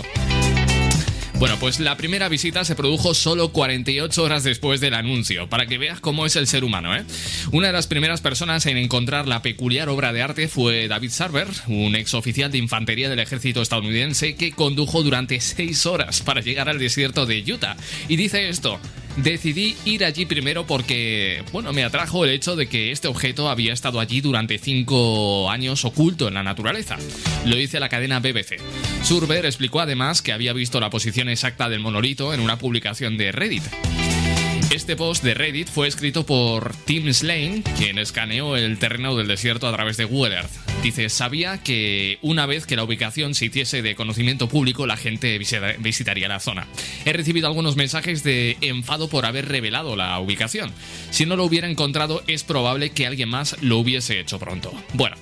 Bueno, 1.38 1.58
pues 1.58 1.80
la 1.80 1.96
primera 1.96 2.28
visita 2.28 2.64
se 2.64 2.76
produjo 2.76 3.12
solo 3.12 3.50
48 3.50 4.22
horas 4.22 4.44
después 4.44 4.80
del 4.80 4.94
anuncio, 4.94 5.48
para 5.48 5.66
que 5.66 5.78
veas 5.78 6.00
cómo 6.00 6.26
es 6.26 6.36
el 6.36 6.46
ser 6.46 6.64
humano, 6.64 6.96
¿eh? 6.96 7.04
Una 7.50 7.66
de 7.66 7.72
las 7.72 7.88
primeras 7.88 8.20
personas 8.20 8.64
en 8.66 8.76
encontrar 8.76 9.26
la 9.26 9.42
peculiar 9.42 9.88
obra 9.88 10.12
de 10.12 10.22
arte 10.22 10.48
fue 10.48 10.86
David 10.86 11.10
Sarver, 11.10 11.48
un 11.66 11.96
ex 11.96 12.14
oficial 12.14 12.52
de 12.52 12.58
infantería 12.58 13.10
del 13.10 13.18
ejército 13.18 13.62
estadounidense 13.62 14.36
que 14.36 14.52
condujo 14.52 15.02
durante 15.02 15.40
6 15.40 15.86
horas 15.86 16.22
para 16.22 16.40
llegar 16.40 16.68
al 16.68 16.78
desierto 16.78 17.26
de 17.26 17.44
Utah. 17.52 17.76
Y 18.08 18.16
dice 18.16 18.48
esto. 18.48 18.80
Decidí 19.16 19.76
ir 19.84 20.04
allí 20.04 20.26
primero 20.26 20.66
porque, 20.66 21.44
bueno, 21.52 21.72
me 21.72 21.84
atrajo 21.84 22.24
el 22.24 22.30
hecho 22.30 22.56
de 22.56 22.66
que 22.66 22.90
este 22.90 23.06
objeto 23.06 23.48
había 23.48 23.72
estado 23.72 24.00
allí 24.00 24.20
durante 24.20 24.58
cinco 24.58 25.48
años 25.50 25.84
oculto 25.84 26.26
en 26.26 26.34
la 26.34 26.42
naturaleza. 26.42 26.96
Lo 27.44 27.54
dice 27.56 27.78
la 27.78 27.88
cadena 27.88 28.18
BBC. 28.18 28.56
Surber 29.02 29.46
explicó 29.46 29.80
además 29.80 30.20
que 30.20 30.32
había 30.32 30.52
visto 30.52 30.80
la 30.80 30.90
posición 30.90 31.28
exacta 31.28 31.68
del 31.68 31.80
monolito 31.80 32.34
en 32.34 32.40
una 32.40 32.58
publicación 32.58 33.16
de 33.16 33.30
Reddit. 33.30 33.64
Este 34.74 34.96
post 34.96 35.22
de 35.22 35.34
Reddit 35.34 35.68
fue 35.68 35.86
escrito 35.86 36.26
por 36.26 36.74
Tim 36.84 37.12
Slane, 37.14 37.62
quien 37.78 37.96
escaneó 37.96 38.56
el 38.56 38.76
terreno 38.80 39.14
del 39.14 39.28
desierto 39.28 39.68
a 39.68 39.72
través 39.72 39.96
de 39.96 40.04
Google 40.04 40.34
Earth. 40.34 40.50
Dice, 40.82 41.08
sabía 41.10 41.62
que 41.62 42.18
una 42.22 42.44
vez 42.46 42.66
que 42.66 42.74
la 42.74 42.82
ubicación 42.82 43.36
se 43.36 43.44
hiciese 43.46 43.82
de 43.82 43.94
conocimiento 43.94 44.48
público, 44.48 44.84
la 44.88 44.96
gente 44.96 45.38
visita- 45.38 45.74
visitaría 45.78 46.26
la 46.26 46.40
zona. 46.40 46.66
He 47.04 47.12
recibido 47.12 47.46
algunos 47.46 47.76
mensajes 47.76 48.24
de 48.24 48.56
enfado 48.62 49.08
por 49.08 49.26
haber 49.26 49.46
revelado 49.48 49.94
la 49.94 50.18
ubicación. 50.18 50.72
Si 51.12 51.24
no 51.24 51.36
lo 51.36 51.44
hubiera 51.44 51.70
encontrado, 51.70 52.24
es 52.26 52.42
probable 52.42 52.90
que 52.90 53.06
alguien 53.06 53.28
más 53.28 53.56
lo 53.62 53.78
hubiese 53.78 54.18
hecho 54.18 54.40
pronto. 54.40 54.74
Bueno, 54.94 55.14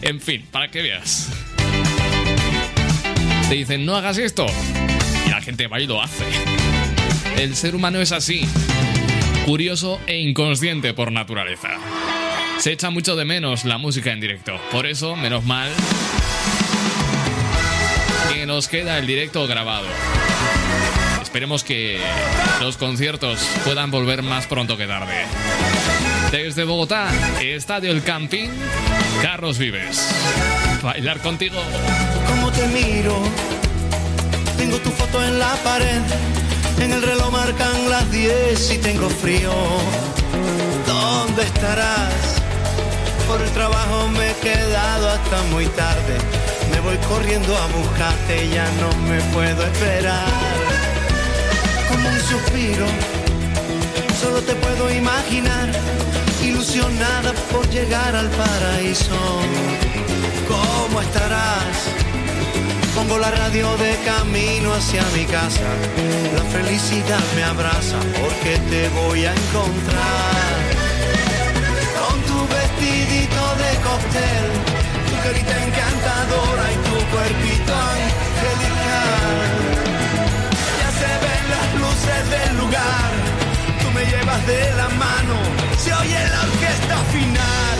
en 0.00 0.22
fin, 0.22 0.46
para 0.50 0.70
que 0.70 0.80
veas. 0.80 1.28
Te 3.50 3.54
dicen, 3.56 3.84
no 3.84 3.94
hagas 3.94 4.16
esto. 4.16 4.46
Y 5.26 5.30
la 5.30 5.42
gente 5.42 5.66
va 5.66 5.78
y 5.80 5.86
lo 5.86 6.00
hace. 6.00 6.24
El 7.36 7.56
ser 7.56 7.74
humano 7.74 8.00
es 8.00 8.12
así, 8.12 8.46
curioso 9.46 10.00
e 10.06 10.18
inconsciente 10.20 10.94
por 10.94 11.12
naturaleza. 11.12 11.70
Se 12.58 12.72
echa 12.72 12.90
mucho 12.90 13.16
de 13.16 13.24
menos 13.24 13.64
la 13.64 13.78
música 13.78 14.12
en 14.12 14.20
directo, 14.20 14.60
por 14.70 14.86
eso, 14.86 15.16
menos 15.16 15.44
mal, 15.44 15.70
que 18.32 18.46
nos 18.46 18.68
queda 18.68 18.98
el 18.98 19.06
directo 19.06 19.46
grabado. 19.46 19.86
Esperemos 21.22 21.64
que 21.64 22.00
los 22.60 22.76
conciertos 22.76 23.40
puedan 23.64 23.90
volver 23.90 24.22
más 24.22 24.46
pronto 24.46 24.76
que 24.76 24.86
tarde. 24.86 25.14
Desde 26.30 26.64
Bogotá, 26.64 27.08
Estadio 27.40 27.92
El 27.92 28.02
Camping, 28.02 28.48
Carlos 29.22 29.56
Vives. 29.58 30.08
Bailar 30.82 31.20
contigo. 31.20 31.62
Cómo 32.26 32.50
te 32.52 32.66
miro, 32.68 33.16
tengo 34.56 34.76
tu 34.78 34.90
foto 34.90 35.24
en 35.24 35.38
la 35.38 35.54
pared, 35.64 36.00
en 36.80 36.92
el 36.92 37.02
reloj 37.02 37.30
marcan 37.30 37.90
las 37.90 38.10
10 38.10 38.72
y 38.72 38.78
tengo 38.78 39.08
frío. 39.08 39.52
¿Dónde 40.86 41.42
estarás? 41.42 42.12
Por 43.28 43.40
el 43.40 43.50
trabajo 43.50 44.08
me 44.08 44.30
he 44.30 44.34
quedado 44.36 45.08
hasta 45.10 45.42
muy 45.52 45.66
tarde. 45.66 46.16
Me 46.72 46.80
voy 46.80 46.96
corriendo 47.08 47.56
a 47.56 47.66
buscarte, 47.78 48.48
ya 48.48 48.66
no 48.80 48.90
me 49.08 49.20
puedo 49.34 49.62
esperar. 49.62 50.26
Como 51.88 52.08
un 52.08 52.20
suspiro, 52.20 52.86
solo 54.20 54.40
te 54.42 54.54
puedo 54.54 54.92
imaginar, 54.92 55.70
ilusionada 56.42 57.32
por 57.52 57.68
llegar 57.70 58.16
al 58.16 58.30
paraíso. 58.30 59.18
¿Cómo 60.48 61.00
estarás? 61.00 62.09
Pongo 63.10 63.22
la 63.22 63.30
radio 63.32 63.76
de 63.76 63.98
camino 64.04 64.72
hacia 64.72 65.02
mi 65.16 65.24
casa. 65.24 65.66
La 66.36 66.44
felicidad 66.44 67.18
me 67.34 67.42
abraza 67.42 67.98
porque 68.20 68.56
te 68.70 68.88
voy 68.90 69.24
a 69.24 69.32
encontrar. 69.34 70.54
Con 71.98 72.20
tu 72.22 72.38
vestidito 72.54 73.42
de 73.62 73.70
cóctel, 73.82 74.46
tu 75.10 75.16
carita 75.24 75.54
encantadora 75.66 76.64
y 76.70 76.76
tu 76.86 76.96
cuerpito 77.10 77.74
angelical. 77.74 79.42
Ya 80.78 80.90
se 81.00 81.10
ven 81.24 81.44
las 81.50 81.68
luces 81.82 82.22
del 82.30 82.58
lugar, 82.58 83.10
tú 83.82 83.90
me 83.90 84.04
llevas 84.06 84.46
de 84.46 84.60
la 84.76 84.88
mano, 84.90 85.36
se 85.82 85.92
oye 85.94 86.20
la 86.30 86.40
orquesta 86.42 86.96
final. 87.10 87.76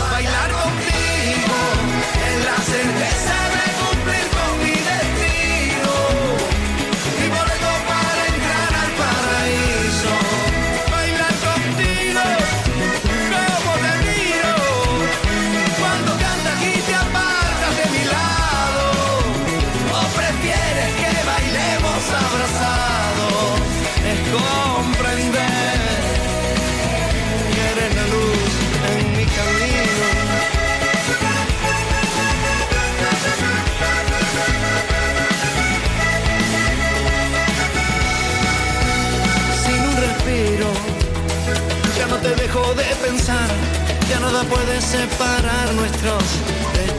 Bailar 0.00 0.50
contigo 0.62 1.58
en 2.28 2.44
la 2.48 2.56
cerveza 2.64 3.36
de 3.54 3.64
cumplir 3.82 4.37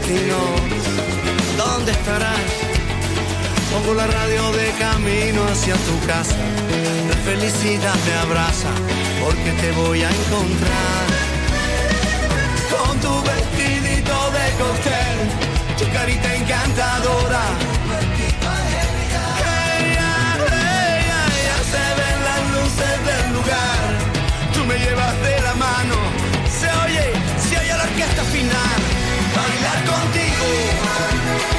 ¿Dónde 0.10 1.92
estarás? 1.92 2.40
Pongo 3.72 3.94
la 3.94 4.08
radio 4.08 4.52
de 4.54 4.72
camino 4.80 5.44
hacia 5.44 5.76
tu 5.76 6.08
casa. 6.08 6.36
La 7.08 7.16
felicidad 7.18 7.94
me 8.08 8.14
abraza 8.16 8.70
porque 9.24 9.52
te 9.62 9.72
voy 9.74 10.02
a 10.02 10.10
encontrar. 10.10 11.06
Con 12.72 13.00
tu 13.02 13.22
vestidito 13.22 14.32
de 14.32 14.46
cóctel, 14.58 15.18
tu 15.78 15.94
carita 15.94 16.36
encantadora. 16.36 17.79
Contigo. 31.00 31.30
Mi 31.54 31.59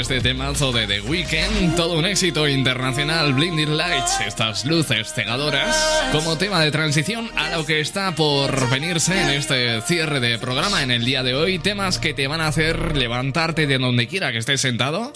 este 0.00 0.20
temazo 0.20 0.72
de 0.72 0.86
The 0.86 1.00
Weeknd, 1.02 1.76
todo 1.76 1.94
un 1.94 2.04
éxito 2.04 2.48
internacional, 2.48 3.32
Blinding 3.32 3.76
Lights, 3.76 4.20
estas 4.26 4.64
luces 4.64 5.12
cegadoras, 5.14 5.76
como 6.10 6.36
tema 6.36 6.60
de 6.60 6.70
transición 6.72 7.30
a 7.36 7.50
lo 7.50 7.64
que 7.64 7.80
está 7.80 8.14
por 8.14 8.70
venirse 8.70 9.20
en 9.20 9.30
este 9.30 9.80
cierre 9.82 10.18
de 10.18 10.38
programa 10.38 10.82
en 10.82 10.90
el 10.90 11.04
día 11.04 11.22
de 11.22 11.34
hoy, 11.34 11.58
temas 11.58 11.98
que 11.98 12.12
te 12.12 12.26
van 12.26 12.40
a 12.40 12.48
hacer 12.48 12.96
levantarte 12.96 13.66
de 13.66 13.78
donde 13.78 14.08
quiera 14.08 14.32
que 14.32 14.38
estés 14.38 14.60
sentado, 14.60 15.12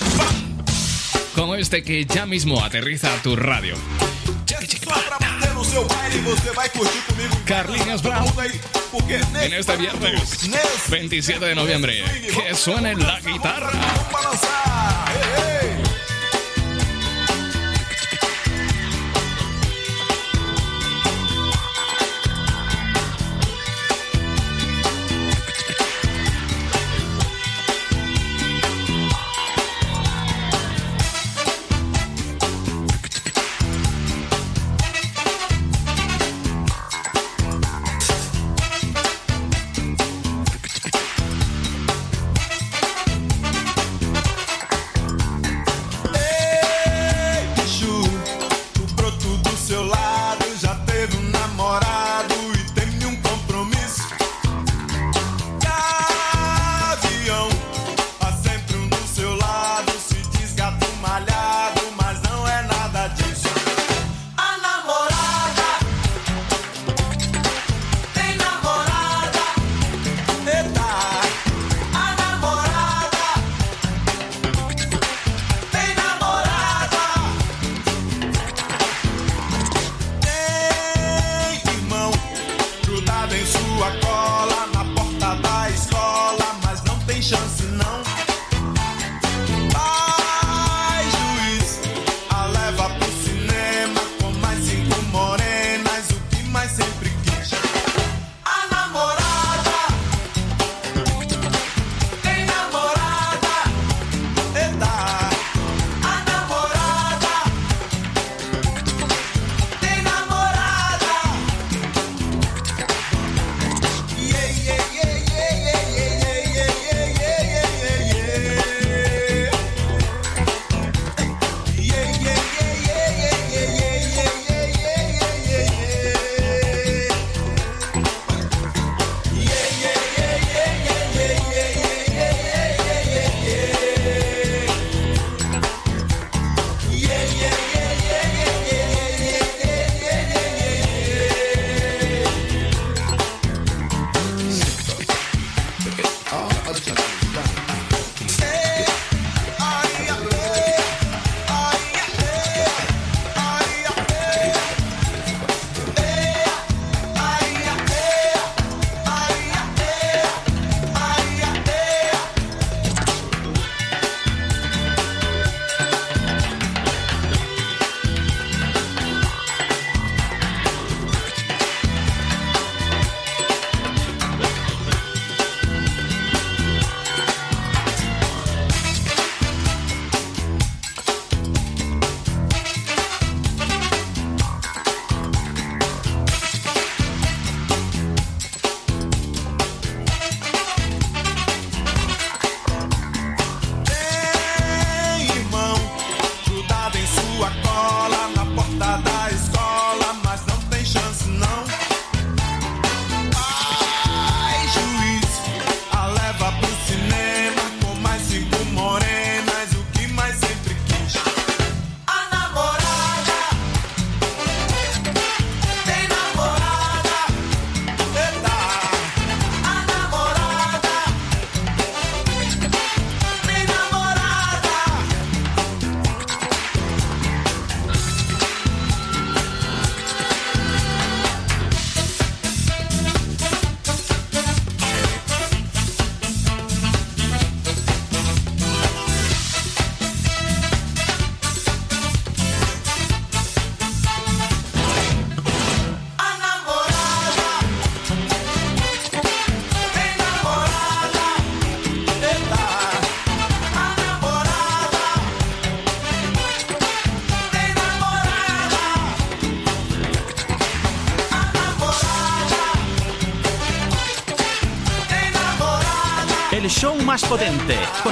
como 1.34 1.56
este 1.56 1.82
que 1.82 2.04
ya 2.04 2.26
mismo 2.26 2.62
aterriza 2.64 3.12
a 3.12 3.22
tu 3.22 3.34
radio. 3.34 3.74
Carlinos 7.48 8.02
Brown. 8.02 8.26
En 9.40 9.54
este 9.54 9.76
viernes 9.78 10.50
27 10.90 11.46
de 11.46 11.54
noviembre, 11.54 12.04
que 12.26 12.54
suene 12.54 12.94
la 12.94 13.20
guitarra. 13.20 13.72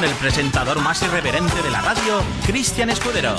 del 0.06 0.14
presentador 0.18 0.80
más 0.80 1.02
irreverente 1.02 1.62
de 1.62 1.70
la 1.70 1.80
radio, 1.80 2.22
Cristian 2.46 2.90
Escudero. 2.90 3.34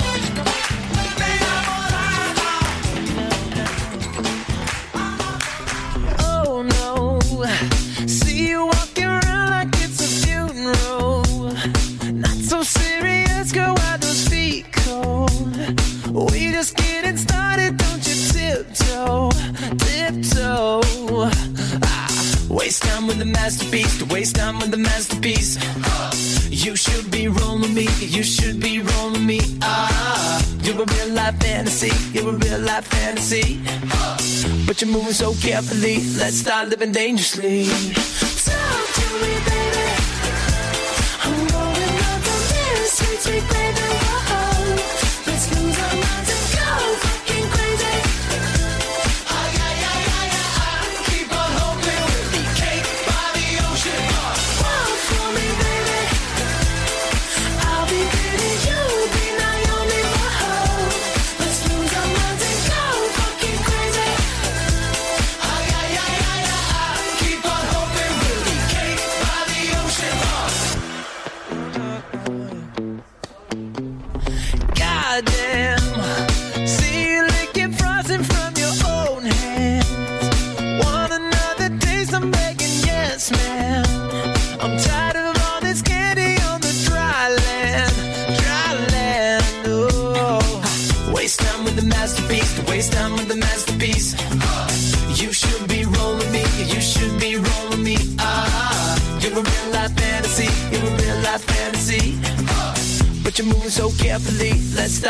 high 32.78 32.82
fantasy. 32.82 33.58
But 34.66 34.80
you're 34.80 34.90
moving 34.90 35.12
so 35.12 35.34
carefully, 35.34 35.96
let's 36.16 36.36
start 36.36 36.68
living 36.68 36.92
dangerously. 36.92 37.66
Talk 37.66 38.86
to 38.98 39.06
me, 39.22 39.34
baby. 39.48 39.86
I'm 41.24 41.34
rolling 41.48 41.98
up 42.10 42.20
the 42.22 42.36
this, 42.52 42.98
sweet, 43.22 43.44
baby. 43.50 44.07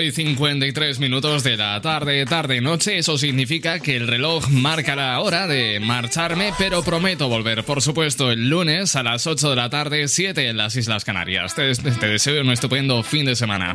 8 0.00 0.02
y 0.02 0.12
53 0.12 0.98
minutos 0.98 1.42
de 1.42 1.58
la 1.58 1.78
tarde, 1.82 2.24
tarde, 2.24 2.62
noche. 2.62 2.96
Eso 2.96 3.18
significa 3.18 3.80
que 3.80 3.96
el 3.96 4.08
reloj 4.08 4.48
marca 4.48 4.96
la 4.96 5.20
hora 5.20 5.46
de 5.46 5.78
marcharme, 5.78 6.54
pero 6.56 6.82
prometo 6.82 7.28
volver, 7.28 7.64
por 7.64 7.82
supuesto, 7.82 8.30
el 8.30 8.48
lunes 8.48 8.96
a 8.96 9.02
las 9.02 9.26
8 9.26 9.50
de 9.50 9.56
la 9.56 9.68
tarde, 9.68 10.08
7 10.08 10.48
en 10.48 10.56
las 10.56 10.74
Islas 10.76 11.04
Canarias. 11.04 11.54
Te, 11.54 11.74
deseo 12.06 12.40
un 12.40 12.50
estupendo 12.50 13.02
fin 13.02 13.26
de 13.26 13.36
semana. 13.36 13.74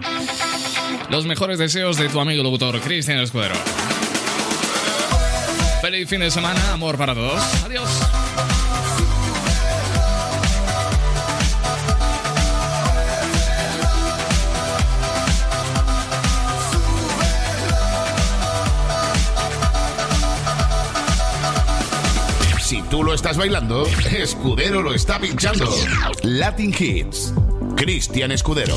Los 1.11 1.27
mejores 1.27 1.59
deseos 1.59 1.95
de 1.97 2.09
tu 2.09 2.19
amigo 2.19 2.41
locutor, 2.41 2.81
Cristian 2.81 3.19
Escudero. 3.19 3.55
Feliz 5.81 6.09
fin 6.09 6.21
de 6.21 6.31
semana, 6.31 6.73
amor 6.73 6.97
para 6.97 7.13
todos. 7.13 7.39
Adiós. 7.65 8.64
Si 22.65 22.81
tú 22.81 23.03
lo 23.03 23.13
estás 23.13 23.37
bailando, 23.37 23.85
Escudero 24.11 24.81
lo 24.81 24.95
está 24.95 25.19
pinchando. 25.19 25.69
Latin 26.23 26.73
Hits. 26.75 27.31
Cristian 27.75 28.31
Escudero. 28.31 28.75